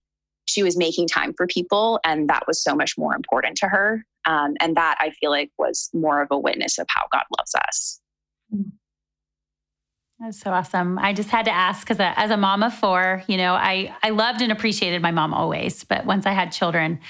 [0.45, 4.05] she was making time for people, and that was so much more important to her.
[4.25, 7.53] Um, and that I feel like was more of a witness of how God loves
[7.67, 8.01] us.
[8.53, 8.69] Mm-hmm.
[10.17, 10.97] That's so awesome.
[10.97, 14.11] I just had to ask because as a mom of four, you know, I, I
[14.11, 15.83] loved and appreciated my mom always.
[15.83, 17.01] But once I had children,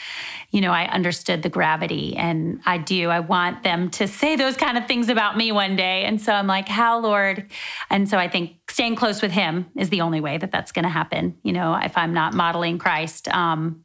[0.49, 3.09] you know, I understood the gravity and I do.
[3.09, 6.03] I want them to say those kind of things about me one day.
[6.03, 7.51] And so I'm like, how, Lord?
[7.91, 10.83] And so I think staying close with Him is the only way that that's going
[10.83, 11.37] to happen.
[11.43, 13.84] You know, if I'm not modeling Christ, um,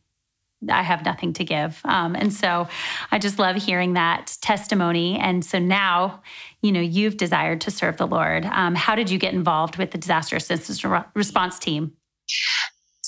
[0.68, 1.80] I have nothing to give.
[1.84, 2.68] Um, and so
[3.10, 5.18] I just love hearing that testimony.
[5.18, 6.22] And so now,
[6.62, 8.44] you know, you've desired to serve the Lord.
[8.44, 10.84] Um, how did you get involved with the disaster assistance
[11.14, 11.92] response team?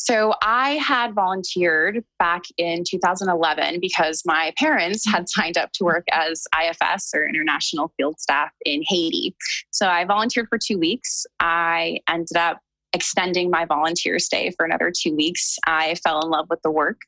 [0.04, 6.04] So I had volunteered back in 2011 because my parents had signed up to work
[6.10, 9.36] as IFS or International Field Staff in Haiti.
[9.70, 11.24] So I volunteered for two weeks.
[11.38, 12.58] I ended up
[12.92, 15.58] extending my volunteer stay for another two weeks.
[15.66, 17.00] I fell in love with the work.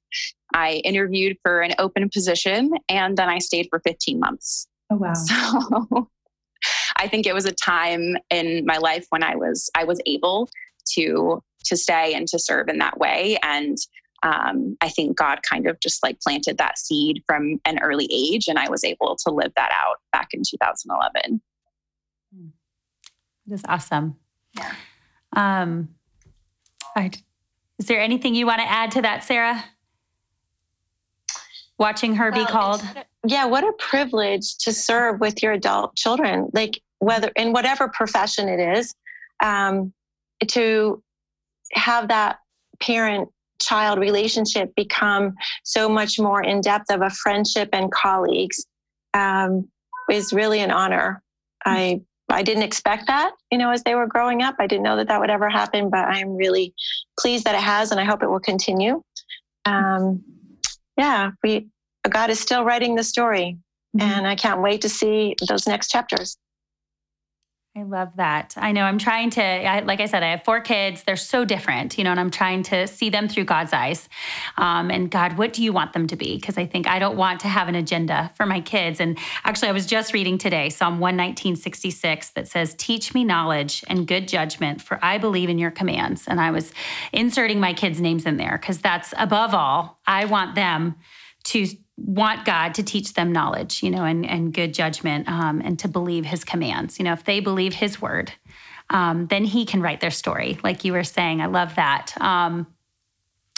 [0.55, 4.69] I interviewed for an open position and then I stayed for 15 months.
[4.91, 5.15] Oh wow.
[5.15, 6.09] So
[6.97, 10.49] I think it was a time in my life when I was I was able
[10.95, 13.77] to to stay and to serve in that way and
[14.25, 18.49] um, I think God kind of just like planted that seed from an early age,
[18.49, 21.43] and I was able to live that out back in 2011.
[23.47, 24.17] That's awesome.
[24.57, 24.73] Yeah.
[25.37, 25.89] Um,
[26.97, 27.11] I,
[27.79, 29.65] is there anything you want to add to that, Sarah?
[31.79, 32.83] Watching her well, be called.
[33.27, 38.49] Yeah, what a privilege to serve with your adult children, like whether in whatever profession
[38.49, 38.95] it is,
[39.43, 39.93] um,
[40.49, 41.03] to
[41.73, 42.39] have that
[42.81, 43.29] parent
[43.61, 48.67] child relationship become so much more in depth of a friendship and colleagues
[49.15, 49.69] um,
[50.11, 51.23] is really an honor.
[51.65, 54.57] I I didn't expect that, you know, as they were growing up.
[54.59, 56.75] I didn't know that that would ever happen, but I'm really
[57.19, 59.03] pleased that it has, and I hope it will continue.
[59.65, 60.23] Um,
[60.97, 61.69] yeah, we
[62.09, 63.59] God is still writing the story,
[63.97, 64.09] mm-hmm.
[64.09, 66.37] and I can't wait to see those next chapters.
[67.77, 68.55] I love that.
[68.57, 71.03] I know I'm trying to, I, like I said, I have four kids.
[71.03, 74.09] They're so different, you know, and I'm trying to see them through God's eyes.
[74.57, 76.37] Um, and God, what do you want them to be?
[76.37, 79.01] Because I think I don't want to have an agenda for my kids.
[79.01, 84.07] And actually, I was just reading today Psalm 11966 that says, Teach me knowledge and
[84.07, 86.29] good judgment, for I believe in your commands.
[86.29, 86.73] And I was
[87.13, 90.95] inserting my kids' names in there because that's above all, I want them
[91.47, 91.67] to
[91.97, 95.89] want God to teach them knowledge, you know, and, and good judgment um, and to
[95.89, 96.99] believe his commands.
[96.99, 98.33] You know, if they believe his word,
[98.91, 100.59] um, then he can write their story.
[100.63, 102.13] Like you were saying, I love that.
[102.21, 102.67] Um,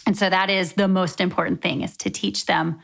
[0.07, 2.81] and so that is the most important thing is to teach them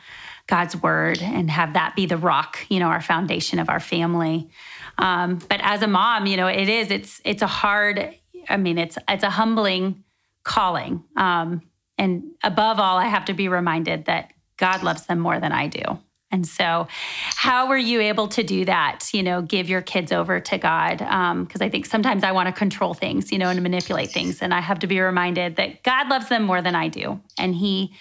[0.49, 4.51] God's word and have that be the rock, you know, our foundation of our family.
[4.99, 8.15] Um, but as a mom, you know, it is, it's, it's a hard,
[8.49, 10.03] I mean, it's, it's a humbling
[10.43, 11.05] calling.
[11.17, 11.63] Um,
[11.97, 14.32] and above all, I have to be reminded that
[14.63, 15.83] God loves them more than I do.
[16.31, 16.87] And so,
[17.35, 19.11] how were you able to do that?
[19.13, 20.99] You know, give your kids over to God?
[20.99, 24.41] Because um, I think sometimes I want to control things, you know, and manipulate things.
[24.41, 27.21] And I have to be reminded that God loves them more than I do.
[27.37, 27.93] And He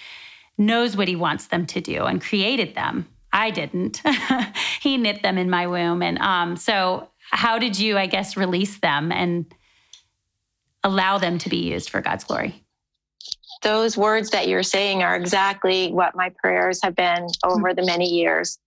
[0.56, 3.08] knows what He wants them to do and created them.
[3.34, 4.04] I didn't.
[4.82, 6.04] he knit them in my womb.
[6.04, 9.52] And um, so, how did you, I guess, release them and
[10.84, 12.61] allow them to be used for God's glory?
[13.62, 18.08] Those words that you're saying are exactly what my prayers have been over the many
[18.10, 18.58] years.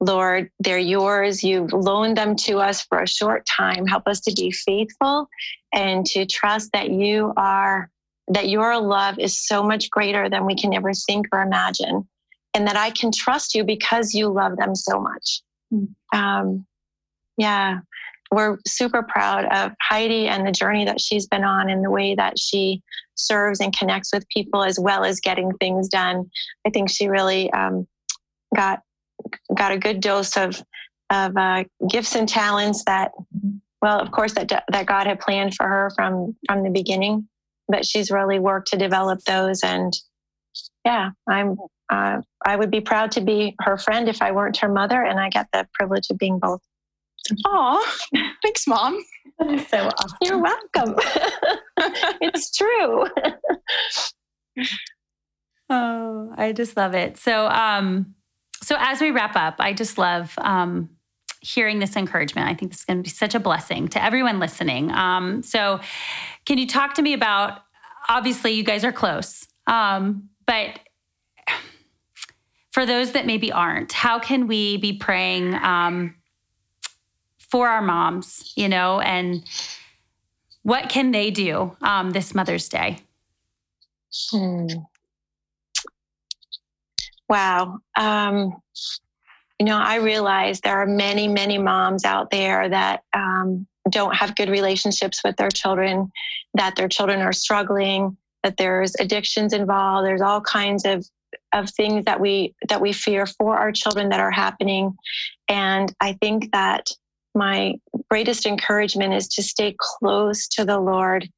[0.00, 1.42] Lord, they're yours.
[1.42, 3.86] You've loaned them to us for a short time.
[3.86, 5.28] Help us to be faithful
[5.74, 7.90] and to trust that you are,
[8.28, 12.08] that your love is so much greater than we can ever think or imagine.
[12.54, 15.42] And that I can trust you because you love them so much.
[15.72, 15.88] Mm.
[16.14, 16.66] Um,
[17.36, 17.80] yeah,
[18.30, 22.14] we're super proud of Heidi and the journey that she's been on and the way
[22.14, 22.82] that she
[23.14, 26.30] serves and connects with people as well as getting things done.
[26.66, 27.86] I think she really um,
[28.54, 28.80] got
[29.56, 30.62] got a good dose of
[31.10, 33.12] of uh, gifts and talents that,
[33.80, 37.28] well, of course, that that God had planned for her from from the beginning.
[37.70, 39.92] But she's really worked to develop those, and
[40.84, 41.56] yeah, I'm.
[41.90, 45.18] Uh, I would be proud to be her friend if I weren't her mother, and
[45.18, 46.60] I get the privilege of being both.
[47.46, 47.98] Oh,
[48.42, 49.02] thanks, mom.
[49.40, 50.18] so awesome.
[50.22, 50.96] You're welcome.
[52.20, 53.06] it's true.
[55.70, 57.16] oh, I just love it.
[57.18, 58.14] So, um,
[58.62, 60.90] so as we wrap up, I just love um,
[61.40, 62.48] hearing this encouragement.
[62.48, 64.90] I think this is going to be such a blessing to everyone listening.
[64.90, 65.80] Um, so,
[66.44, 67.62] can you talk to me about?
[68.08, 70.80] Obviously, you guys are close, um, but
[72.72, 76.14] for those that maybe aren't, how can we be praying um,
[77.50, 78.52] for our moms?
[78.56, 79.44] You know, and
[80.62, 83.00] what can they do um, this Mother's Day?
[84.30, 84.66] Hmm.
[87.28, 87.78] Wow.
[87.96, 88.60] Um,
[89.58, 94.36] you know, I realize there are many, many moms out there that um, don't have
[94.36, 96.10] good relationships with their children,
[96.54, 100.06] that their children are struggling, that there's addictions involved.
[100.06, 101.06] There's all kinds of
[101.52, 104.96] of things that we that we fear for our children that are happening,
[105.48, 106.88] and I think that
[107.34, 107.74] my
[108.10, 111.28] greatest encouragement is to stay close to the Lord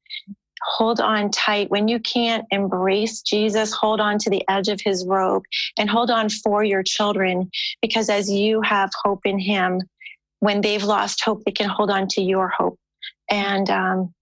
[0.63, 1.69] hold on tight.
[1.69, 5.43] When you can't embrace Jesus, hold on to the edge of his robe
[5.77, 7.49] and hold on for your children
[7.81, 9.81] because as you have hope in him,
[10.39, 12.77] when they've lost hope, they can hold on to your hope.
[13.29, 14.13] And um,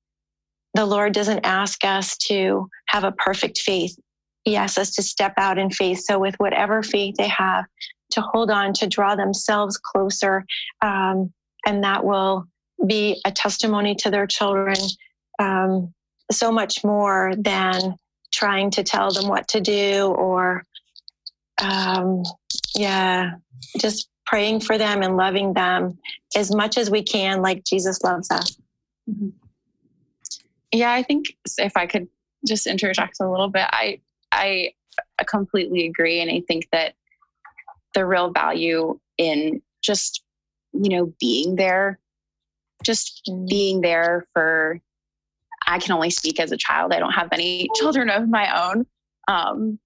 [0.74, 3.98] the Lord doesn't ask us to have a perfect faith.
[4.44, 6.04] He asks us to step out in faith.
[6.06, 7.66] So, with whatever faith they have,
[8.12, 10.46] to hold on, to draw themselves closer,
[10.82, 11.32] um,
[11.66, 12.45] and that will
[12.86, 14.78] be a testimony to their children
[15.39, 15.93] um,
[16.32, 17.95] so much more than
[18.32, 20.64] trying to tell them what to do or
[21.62, 22.24] um,
[22.76, 23.32] yeah
[23.80, 25.97] just praying for them and loving them
[26.36, 28.55] as much as we can like jesus loves us
[29.10, 29.30] mm-hmm.
[30.72, 31.26] yeah i think
[31.57, 32.07] if i could
[32.47, 33.99] just interject a little bit i
[34.32, 34.72] i
[35.28, 36.93] completely agree and i think that
[37.95, 40.24] the real value in just
[40.74, 42.00] you know being there
[42.84, 44.80] just being there for
[45.68, 46.94] I can only speak as a child.
[46.94, 48.86] I don't have any children of my own.
[49.28, 49.80] Um,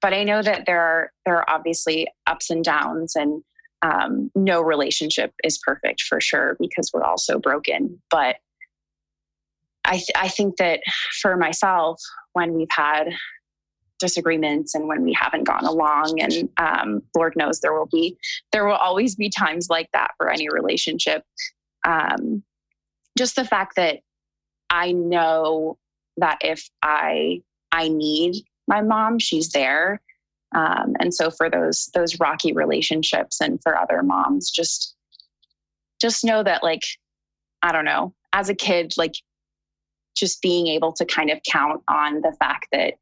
[0.00, 3.42] but I know that there are there are obviously ups and downs, and
[3.82, 8.00] um, no relationship is perfect for sure because we're all so broken.
[8.10, 8.36] But
[9.84, 10.80] I th- I think that
[11.20, 12.00] for myself,
[12.32, 13.08] when we've had
[13.98, 18.16] disagreements and when we haven't gone along, and um, Lord knows there will be
[18.52, 21.22] there will always be times like that for any relationship.
[21.84, 22.42] Um,
[23.16, 24.00] just the fact that
[24.70, 25.78] I know
[26.16, 27.42] that if I
[27.72, 28.36] I need
[28.66, 30.00] my mom, she's there.
[30.54, 34.94] Um, and so for those those rocky relationships and for other moms, just
[36.00, 36.82] just know that like
[37.62, 39.14] I don't know, as a kid, like
[40.16, 42.94] just being able to kind of count on the fact that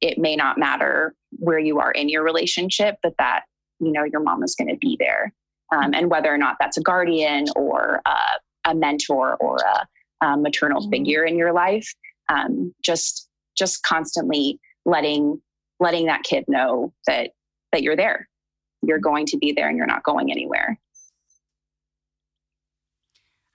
[0.00, 3.42] it may not matter where you are in your relationship, but that
[3.78, 5.32] you know your mom is going to be there,
[5.72, 10.42] um, and whether or not that's a guardian or a, a mentor or a um,
[10.42, 10.90] maternal mm-hmm.
[10.90, 11.88] figure in your life
[12.30, 15.40] um, just just constantly letting
[15.80, 17.30] letting that kid know that
[17.72, 18.28] that you're there.
[18.82, 20.78] You're going to be there and you're not going anywhere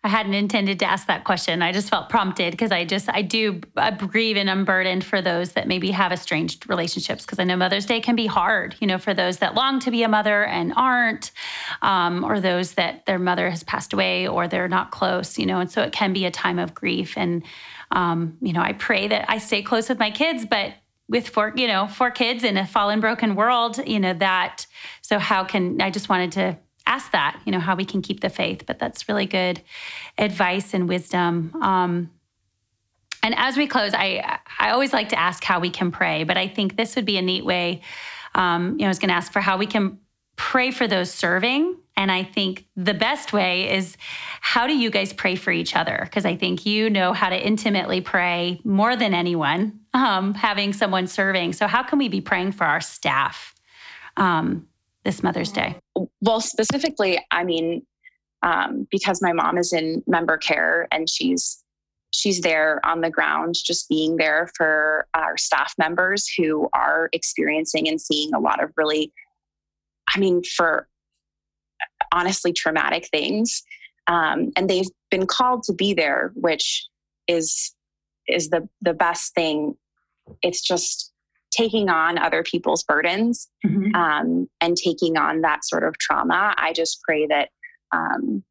[0.05, 1.63] I hadn't intended to ask that question.
[1.63, 5.53] I just felt prompted because I just I do I grieve and unburdened for those
[5.53, 8.75] that maybe have estranged relationships because I know Mother's Day can be hard.
[8.79, 11.31] You know, for those that long to be a mother and aren't,
[11.81, 15.39] um, or those that their mother has passed away or they're not close.
[15.39, 17.17] You know, and so it can be a time of grief.
[17.17, 17.41] And
[17.89, 20.75] um, you know, I pray that I stay close with my kids, but
[21.07, 24.65] with four you know four kids in a fallen broken world you know that
[25.01, 28.19] so how can i just wanted to ask that, you know, how we can keep
[28.19, 28.63] the faith.
[28.65, 29.61] But that's really good
[30.17, 31.51] advice and wisdom.
[31.61, 32.11] Um,
[33.23, 36.37] and as we close, I I always like to ask how we can pray, but
[36.37, 37.81] I think this would be a neat way.
[38.35, 39.99] Um, you know, I was going to ask for how we can
[40.35, 41.77] pray for those serving.
[41.97, 43.95] And I think the best way is
[44.41, 46.01] how do you guys pray for each other?
[46.03, 51.07] Because I think you know how to intimately pray more than anyone, um, having someone
[51.07, 51.53] serving.
[51.53, 53.55] So, how can we be praying for our staff?
[54.17, 54.67] Um,
[55.05, 55.77] this Mother's Day?
[56.19, 57.85] Well, specifically, I mean,
[58.43, 61.63] um, because my mom is in member care and she's
[62.11, 67.87] she's there on the ground, just being there for our staff members who are experiencing
[67.87, 69.11] and seeing a lot of really,
[70.13, 70.87] I mean, for
[72.13, 73.63] honestly traumatic things.
[74.07, 76.85] Um, and they've been called to be there, which
[77.27, 77.73] is
[78.27, 79.75] is the the best thing.
[80.41, 81.11] It's just
[81.55, 83.95] taking on other people's burdens mm-hmm.
[83.95, 86.53] um, and taking on that sort of trauma.
[86.57, 87.49] I just pray that
[87.91, 88.43] um,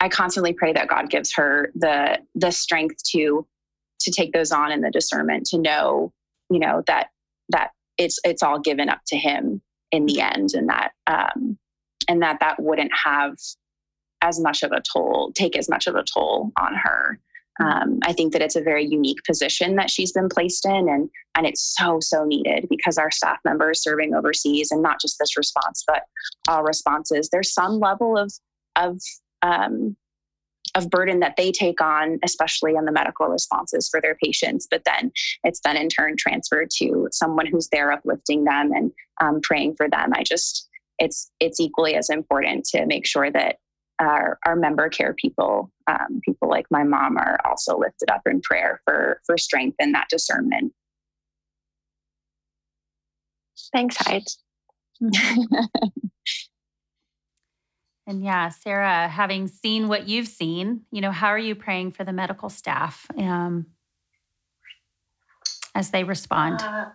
[0.00, 3.46] I constantly pray that God gives her the the strength to
[4.00, 6.12] to take those on and the discernment to know,
[6.50, 7.08] you know, that
[7.48, 11.58] that it's it's all given up to Him in the end, and that um,
[12.08, 13.34] and that that wouldn't have
[14.20, 17.18] as much of a toll, take as much of a toll on her.
[17.60, 21.10] Um, I think that it's a very unique position that she's been placed in, and
[21.36, 25.36] and it's so so needed because our staff members serving overseas, and not just this
[25.36, 26.02] response, but
[26.48, 27.28] all responses.
[27.30, 28.32] There's some level of
[28.76, 28.98] of
[29.42, 29.96] um,
[30.74, 34.66] of burden that they take on, especially on the medical responses for their patients.
[34.70, 35.10] But then
[35.44, 39.88] it's then in turn transferred to someone who's there uplifting them and um, praying for
[39.88, 40.12] them.
[40.14, 43.56] I just it's it's equally as important to make sure that
[44.00, 48.40] our, our member care people, um, people like my mom, are also lifted up in
[48.40, 50.72] prayer for for strength and that discernment.
[53.72, 54.24] Thanks, Hyde.
[58.08, 62.04] And yeah, Sarah, having seen what you've seen, you know, how are you praying for
[62.04, 63.66] the medical staff um,
[65.74, 66.62] as they respond?
[66.62, 66.86] Uh,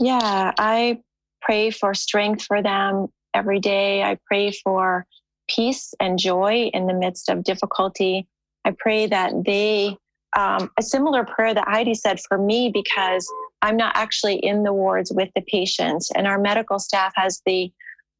[0.00, 1.02] yeah, I
[1.40, 4.02] pray for strength for them every day.
[4.02, 5.06] I pray for
[5.54, 8.26] peace and joy in the midst of difficulty.
[8.64, 9.96] I pray that they,
[10.36, 13.30] um, a similar prayer that Heidi said for me, because
[13.62, 17.72] I'm not actually in the wards with the patients, and our medical staff has the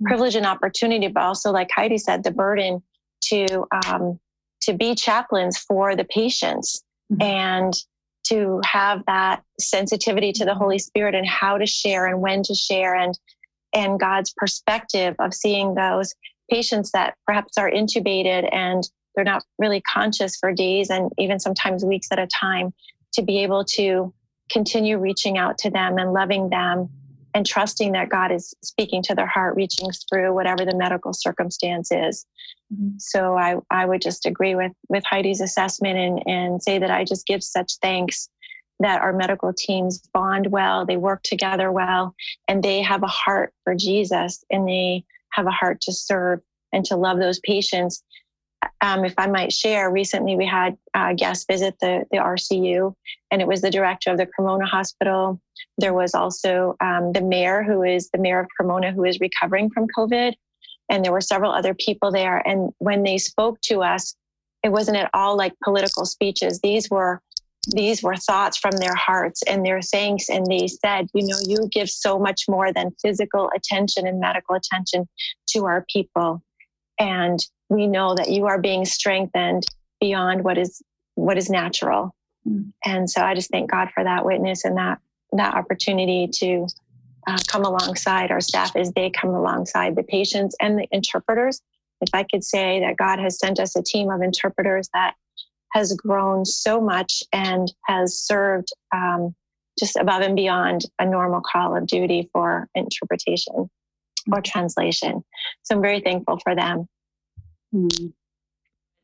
[0.04, 2.82] privilege and opportunity, but also, like Heidi said, the burden
[3.24, 4.18] to um,
[4.62, 7.22] to be chaplains for the patients mm-hmm.
[7.22, 7.74] and
[8.24, 12.54] to have that sensitivity to the Holy Spirit and how to share and when to
[12.54, 13.18] share and
[13.72, 16.12] and God's perspective of seeing those
[16.50, 18.84] patients that perhaps are intubated and
[19.14, 22.72] they're not really conscious for days and even sometimes weeks at a time
[23.14, 24.12] to be able to
[24.50, 26.88] continue reaching out to them and loving them
[27.34, 31.90] and trusting that God is speaking to their heart, reaching through whatever the medical circumstance
[31.92, 32.26] is.
[32.72, 32.96] Mm-hmm.
[32.98, 37.04] So I, I would just agree with, with Heidi's assessment and, and say that I
[37.04, 38.28] just give such thanks
[38.80, 42.14] that our medical teams bond well, they work together well,
[42.48, 46.40] and they have a heart for Jesus and they have a heart to serve
[46.72, 48.02] and to love those patients
[48.82, 52.94] um, if I might share, recently we had a guest visit the, the RCU,
[53.30, 55.40] and it was the director of the Cremona Hospital.
[55.78, 59.70] There was also um, the mayor, who is the mayor of Cremona, who is recovering
[59.70, 60.34] from COVID.
[60.88, 62.46] And there were several other people there.
[62.46, 64.14] And when they spoke to us,
[64.64, 66.60] it wasn't at all like political speeches.
[66.60, 67.22] These were
[67.68, 70.28] these were thoughts from their hearts and their thanks.
[70.28, 74.54] And they said, you know, you give so much more than physical attention and medical
[74.54, 75.08] attention
[75.50, 76.42] to our people.
[76.98, 77.38] And
[77.70, 79.64] we know that you are being strengthened
[80.00, 80.82] beyond what is
[81.14, 82.14] what is natural
[82.46, 82.70] mm.
[82.84, 84.98] and so i just thank god for that witness and that
[85.32, 86.66] that opportunity to
[87.26, 91.60] uh, come alongside our staff as they come alongside the patients and the interpreters
[92.00, 95.14] if i could say that god has sent us a team of interpreters that
[95.72, 99.34] has grown so much and has served um,
[99.78, 103.70] just above and beyond a normal call of duty for interpretation
[104.32, 105.24] or translation
[105.62, 106.86] so i'm very thankful for them
[107.74, 108.12] Mm.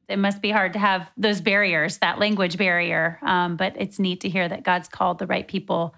[0.09, 3.19] It must be hard to have those barriers, that language barrier.
[3.23, 5.95] Um, but it's neat to hear that God's called the right people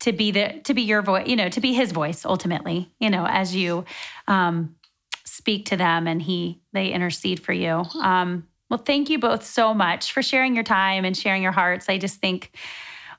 [0.00, 2.90] to be the to be your voice, you know, to be His voice ultimately.
[3.00, 3.84] You know, as you
[4.26, 4.76] um,
[5.24, 7.84] speak to them and He they intercede for you.
[8.00, 11.88] Um, well, thank you both so much for sharing your time and sharing your hearts.
[11.88, 12.56] I just think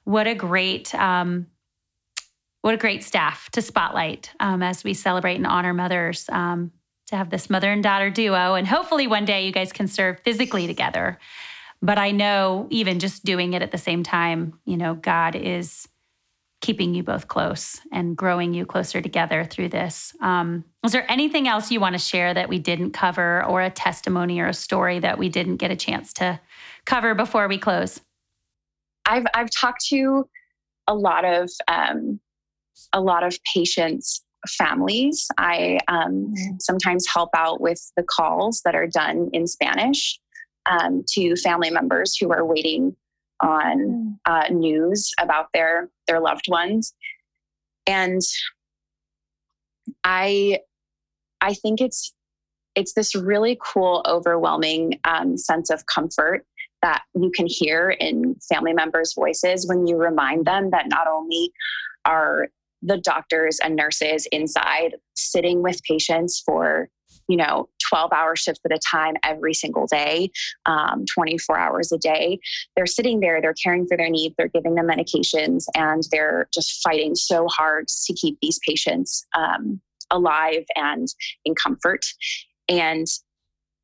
[0.06, 1.48] what a great um,
[2.62, 6.30] what a great staff to spotlight um, as we celebrate and honor mothers.
[6.30, 6.72] Um,
[7.12, 8.56] to have this mother and daughter duo.
[8.56, 11.20] And hopefully one day you guys can serve physically together.
[11.82, 15.88] But I know even just doing it at the same time, you know, God is
[16.62, 20.16] keeping you both close and growing you closer together through this.
[20.22, 23.70] Um, was there anything else you want to share that we didn't cover, or a
[23.70, 26.40] testimony or a story that we didn't get a chance to
[26.86, 28.00] cover before we close?
[29.06, 30.30] I've I've talked to
[30.88, 32.20] a lot of um,
[32.94, 35.28] a lot of patients families.
[35.38, 40.20] I um, sometimes help out with the calls that are done in Spanish
[40.66, 42.96] um, to family members who are waiting
[43.42, 44.18] on mm.
[44.26, 46.94] uh, news about their their loved ones,
[47.88, 48.22] and
[50.04, 50.60] I
[51.42, 52.14] I think it's
[52.76, 56.46] it's this really cool, overwhelming um, sense of comfort
[56.82, 61.52] that you can hear in family members' voices when you remind them that not only
[62.06, 62.48] are
[62.82, 66.90] the doctors and nurses inside sitting with patients for
[67.32, 70.30] you know 12 hour shifts at a time every single day
[70.66, 72.40] um, 24 hours a day.
[72.76, 76.82] They're sitting there they're caring for their needs they're giving them medications and they're just
[76.84, 79.80] fighting so hard to keep these patients um,
[80.12, 81.08] alive and
[81.46, 82.06] in comfort.
[82.70, 83.08] And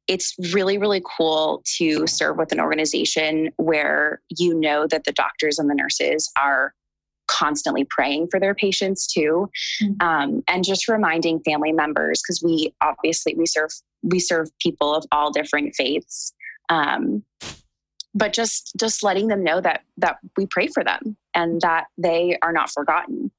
[0.07, 5.59] it's really, really cool to serve with an organization where you know that the doctors
[5.59, 6.73] and the nurses are
[7.28, 9.49] constantly praying for their patients too
[9.82, 10.07] mm-hmm.
[10.07, 13.71] um, and just reminding family members because we obviously we serve
[14.03, 16.34] we serve people of all different faiths
[16.69, 17.23] um,
[18.13, 22.38] but just just letting them know that that we pray for them and that they
[22.41, 23.32] are not forgotten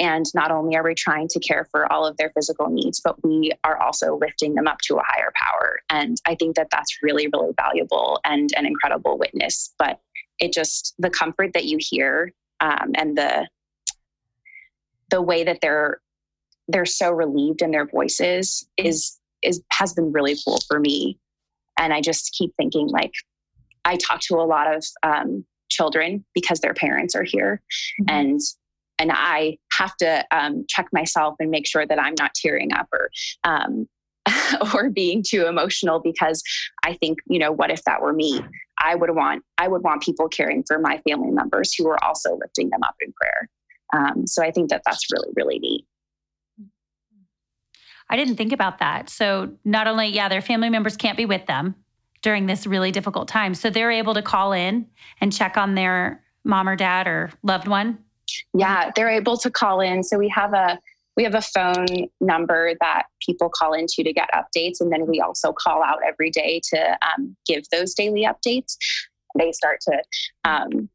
[0.00, 3.22] and not only are we trying to care for all of their physical needs but
[3.24, 6.98] we are also lifting them up to a higher power and i think that that's
[7.02, 10.00] really really valuable and an incredible witness but
[10.40, 12.32] it just the comfort that you hear
[12.64, 13.48] um, and the
[15.10, 16.00] the way that they're
[16.68, 21.18] they're so relieved in their voices is is has been really cool for me
[21.78, 23.12] and i just keep thinking like
[23.84, 27.62] I talk to a lot of um, children because their parents are here,
[28.00, 28.14] mm-hmm.
[28.14, 28.40] and
[28.98, 32.88] and I have to um, check myself and make sure that I'm not tearing up
[32.92, 33.10] or
[33.44, 33.86] um,
[34.74, 36.42] or being too emotional because
[36.84, 38.40] I think you know what if that were me?
[38.84, 42.36] I would want I would want people caring for my family members who are also
[42.36, 43.48] lifting them up in prayer.
[43.92, 45.86] Um, so I think that that's really really neat.
[48.10, 49.08] I didn't think about that.
[49.08, 51.74] So not only yeah, their family members can't be with them,
[52.24, 53.54] during this really difficult time.
[53.54, 54.86] So they're able to call in
[55.20, 57.98] and check on their mom or dad or loved one.
[58.54, 60.02] Yeah, they're able to call in.
[60.02, 60.78] So we have a
[61.16, 61.86] we have a phone
[62.20, 66.30] number that people call into to get updates, and then we also call out every
[66.30, 68.76] day to um, give those daily updates.
[69.36, 70.02] They start to
[70.44, 70.88] um,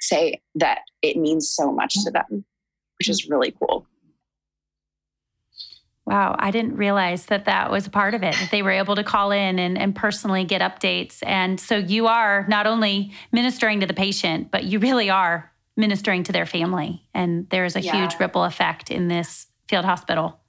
[0.00, 2.44] say that it means so much to them,
[2.98, 3.86] which is really cool.
[6.06, 8.94] Wow, I didn't realize that that was a part of it, that they were able
[8.94, 11.18] to call in and, and personally get updates.
[11.26, 16.22] And so you are not only ministering to the patient, but you really are ministering
[16.24, 17.02] to their family.
[17.14, 17.92] And there's a yeah.
[17.92, 20.40] huge ripple effect in this field hospital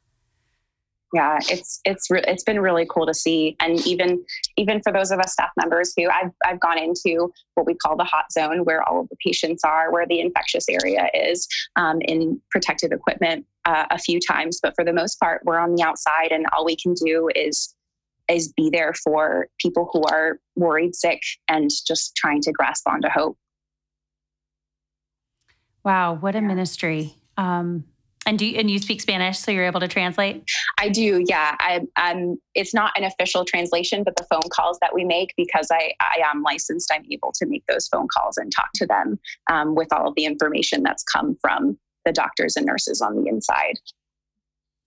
[1.13, 4.23] yeah it's it's re- it's been really cool to see and even
[4.57, 7.95] even for those of us staff members who I've, I've gone into what we call
[7.95, 12.01] the hot zone where all of the patients are where the infectious area is um,
[12.01, 15.83] in protective equipment uh, a few times but for the most part we're on the
[15.83, 17.73] outside and all we can do is
[18.29, 23.07] is be there for people who are worried sick and just trying to grasp onto
[23.07, 23.37] hope
[25.87, 26.47] wow what a yeah.
[26.47, 27.83] ministry um,
[28.27, 30.43] and do you, and you speak Spanish, so you're able to translate?
[30.77, 31.23] I do.
[31.27, 35.33] Yeah, I, am It's not an official translation, but the phone calls that we make,
[35.37, 38.85] because I I am licensed, I'm able to make those phone calls and talk to
[38.85, 39.17] them
[39.49, 43.29] um, with all of the information that's come from the doctors and nurses on the
[43.29, 43.79] inside.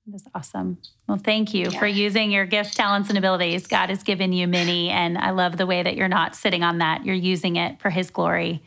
[0.07, 0.79] That's awesome.
[1.09, 1.79] Well, thank you yeah.
[1.79, 3.67] for using your gifts, talents, and abilities.
[3.67, 6.79] God has given you many, and I love the way that you're not sitting on
[6.79, 7.07] that.
[7.07, 8.63] You're using it for His glory.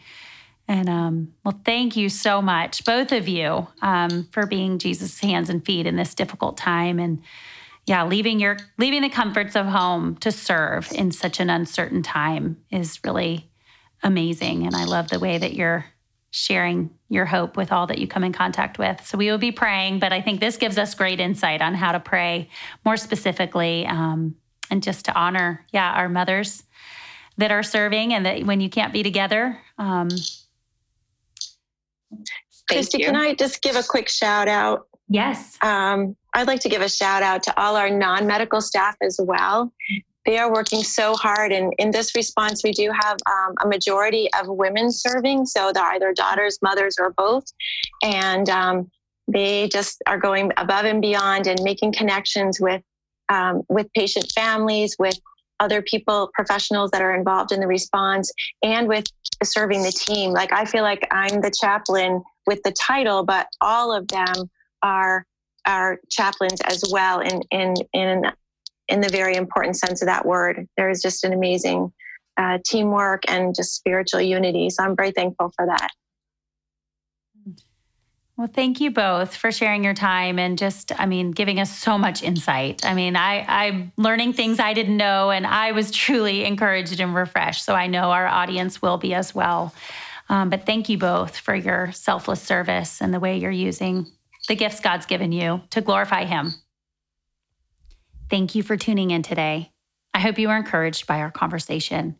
[0.67, 5.49] And um, well, thank you so much, both of you, um, for being Jesus' hands
[5.49, 7.21] and feet in this difficult time, and
[7.85, 12.57] yeah, leaving your leaving the comforts of home to serve in such an uncertain time
[12.71, 13.49] is really
[14.01, 14.65] amazing.
[14.65, 15.85] And I love the way that you're
[16.31, 19.05] sharing your hope with all that you come in contact with.
[19.05, 21.91] So we will be praying, but I think this gives us great insight on how
[21.91, 22.49] to pray
[22.85, 24.35] more specifically, um,
[24.71, 26.63] and just to honor, yeah, our mothers
[27.37, 29.59] that are serving, and that when you can't be together.
[32.13, 32.23] Um,
[32.69, 34.87] Christy, can I just give a quick shout out?
[35.09, 35.57] Yes.
[35.61, 39.19] Um, I'd like to give a shout out to all our non medical staff as
[39.21, 39.71] well.
[40.25, 41.51] They are working so hard.
[41.51, 45.45] And in this response, we do have um, a majority of women serving.
[45.45, 47.43] So they're either daughters, mothers, or both.
[48.01, 48.89] And um,
[49.27, 52.81] they just are going above and beyond and making connections with
[53.29, 55.17] um, with patient families, with
[55.63, 59.05] other people, professionals that are involved in the response, and with
[59.43, 60.31] serving the team.
[60.31, 64.49] Like I feel like I'm the chaplain with the title, but all of them
[64.81, 65.25] are
[65.65, 68.23] are chaplains as well in in in
[68.89, 70.67] in the very important sense of that word.
[70.77, 71.91] There is just an amazing
[72.37, 74.69] uh, teamwork and just spiritual unity.
[74.69, 75.89] So I'm very thankful for that.
[78.35, 81.99] Well, thank you both for sharing your time and just, I mean, giving us so
[81.99, 82.83] much insight.
[82.83, 87.13] I mean, I, I'm learning things I didn't know, and I was truly encouraged and
[87.13, 87.63] refreshed.
[87.63, 89.73] So I know our audience will be as well.
[90.29, 94.07] Um, but thank you both for your selfless service and the way you're using
[94.47, 96.53] the gifts God's given you to glorify Him.
[98.29, 99.71] Thank you for tuning in today.
[100.13, 102.17] I hope you were encouraged by our conversation.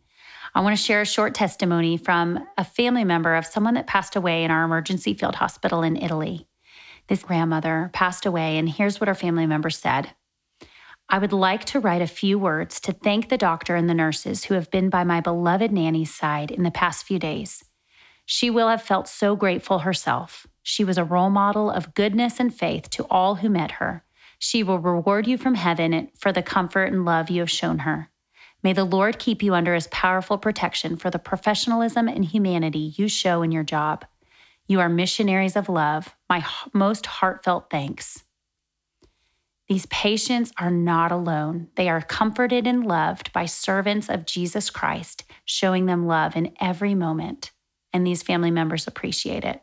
[0.56, 4.14] I want to share a short testimony from a family member of someone that passed
[4.14, 6.46] away in our emergency field hospital in Italy.
[7.08, 10.10] This grandmother passed away, and here's what our family member said
[11.08, 14.44] I would like to write a few words to thank the doctor and the nurses
[14.44, 17.64] who have been by my beloved Nanny's side in the past few days.
[18.24, 20.46] She will have felt so grateful herself.
[20.62, 24.04] She was a role model of goodness and faith to all who met her.
[24.38, 28.08] She will reward you from heaven for the comfort and love you have shown her.
[28.64, 33.08] May the Lord keep you under his powerful protection for the professionalism and humanity you
[33.08, 34.06] show in your job.
[34.66, 36.16] You are missionaries of love.
[36.30, 38.24] My most heartfelt thanks.
[39.68, 41.68] These patients are not alone.
[41.76, 46.94] They are comforted and loved by servants of Jesus Christ, showing them love in every
[46.94, 47.50] moment.
[47.92, 49.60] And these family members appreciate it.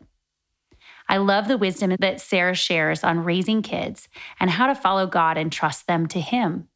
[1.10, 4.08] I love the wisdom that Sarah shares on raising kids
[4.39, 6.68] and how to follow God and trust them to Him.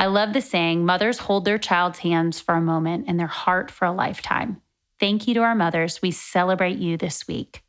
[0.00, 3.70] I love the saying, mothers hold their child's hands for a moment and their heart
[3.70, 4.62] for a lifetime.
[4.98, 6.00] Thank you to our mothers.
[6.00, 7.62] We celebrate you this week.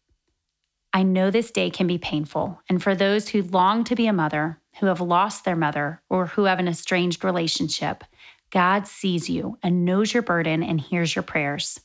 [0.94, 4.14] I know this day can be painful, and for those who long to be a
[4.14, 8.06] mother, who have lost their mother, or who have an estranged relationship,
[8.50, 11.82] God sees you and knows your burden and hears your prayers.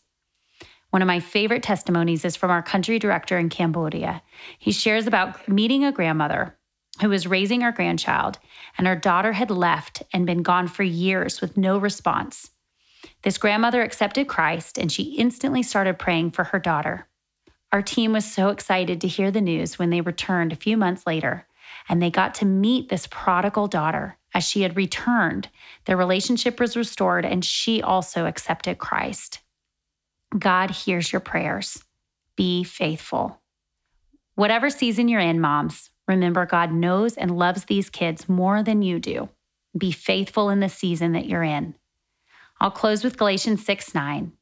[0.91, 4.23] One of my favorite testimonies is from our country director in Cambodia.
[4.61, 6.57] He shares about meeting a grandmother
[7.01, 8.39] who was raising her grandchild,
[8.79, 12.51] and her daughter had left and been gone for years with no response.
[13.23, 17.09] This grandmother accepted Christ and she instantly started praying for her daughter.
[17.73, 21.07] Our team was so excited to hear the news when they returned a few months
[21.07, 21.47] later,
[21.89, 25.49] and they got to meet this prodigal daughter as she had returned.
[25.85, 29.41] Their relationship was restored, and she also accepted Christ.
[30.37, 31.83] God hears your prayers.
[32.37, 33.41] Be faithful.
[34.35, 38.99] Whatever season you're in, moms, remember God knows and loves these kids more than you
[38.99, 39.29] do.
[39.77, 41.75] Be faithful in the season that you're in.
[42.61, 44.33] I'll close with Galatians 6 9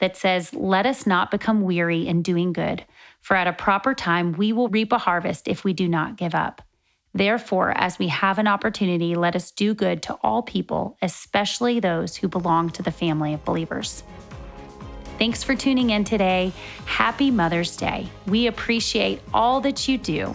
[0.00, 2.84] that says, Let us not become weary in doing good,
[3.20, 6.34] for at a proper time we will reap a harvest if we do not give
[6.34, 6.62] up.
[7.12, 12.16] Therefore, as we have an opportunity, let us do good to all people, especially those
[12.16, 14.04] who belong to the family of believers.
[15.18, 16.52] Thanks for tuning in today.
[16.86, 18.08] Happy Mother's Day.
[18.26, 20.34] We appreciate all that you do.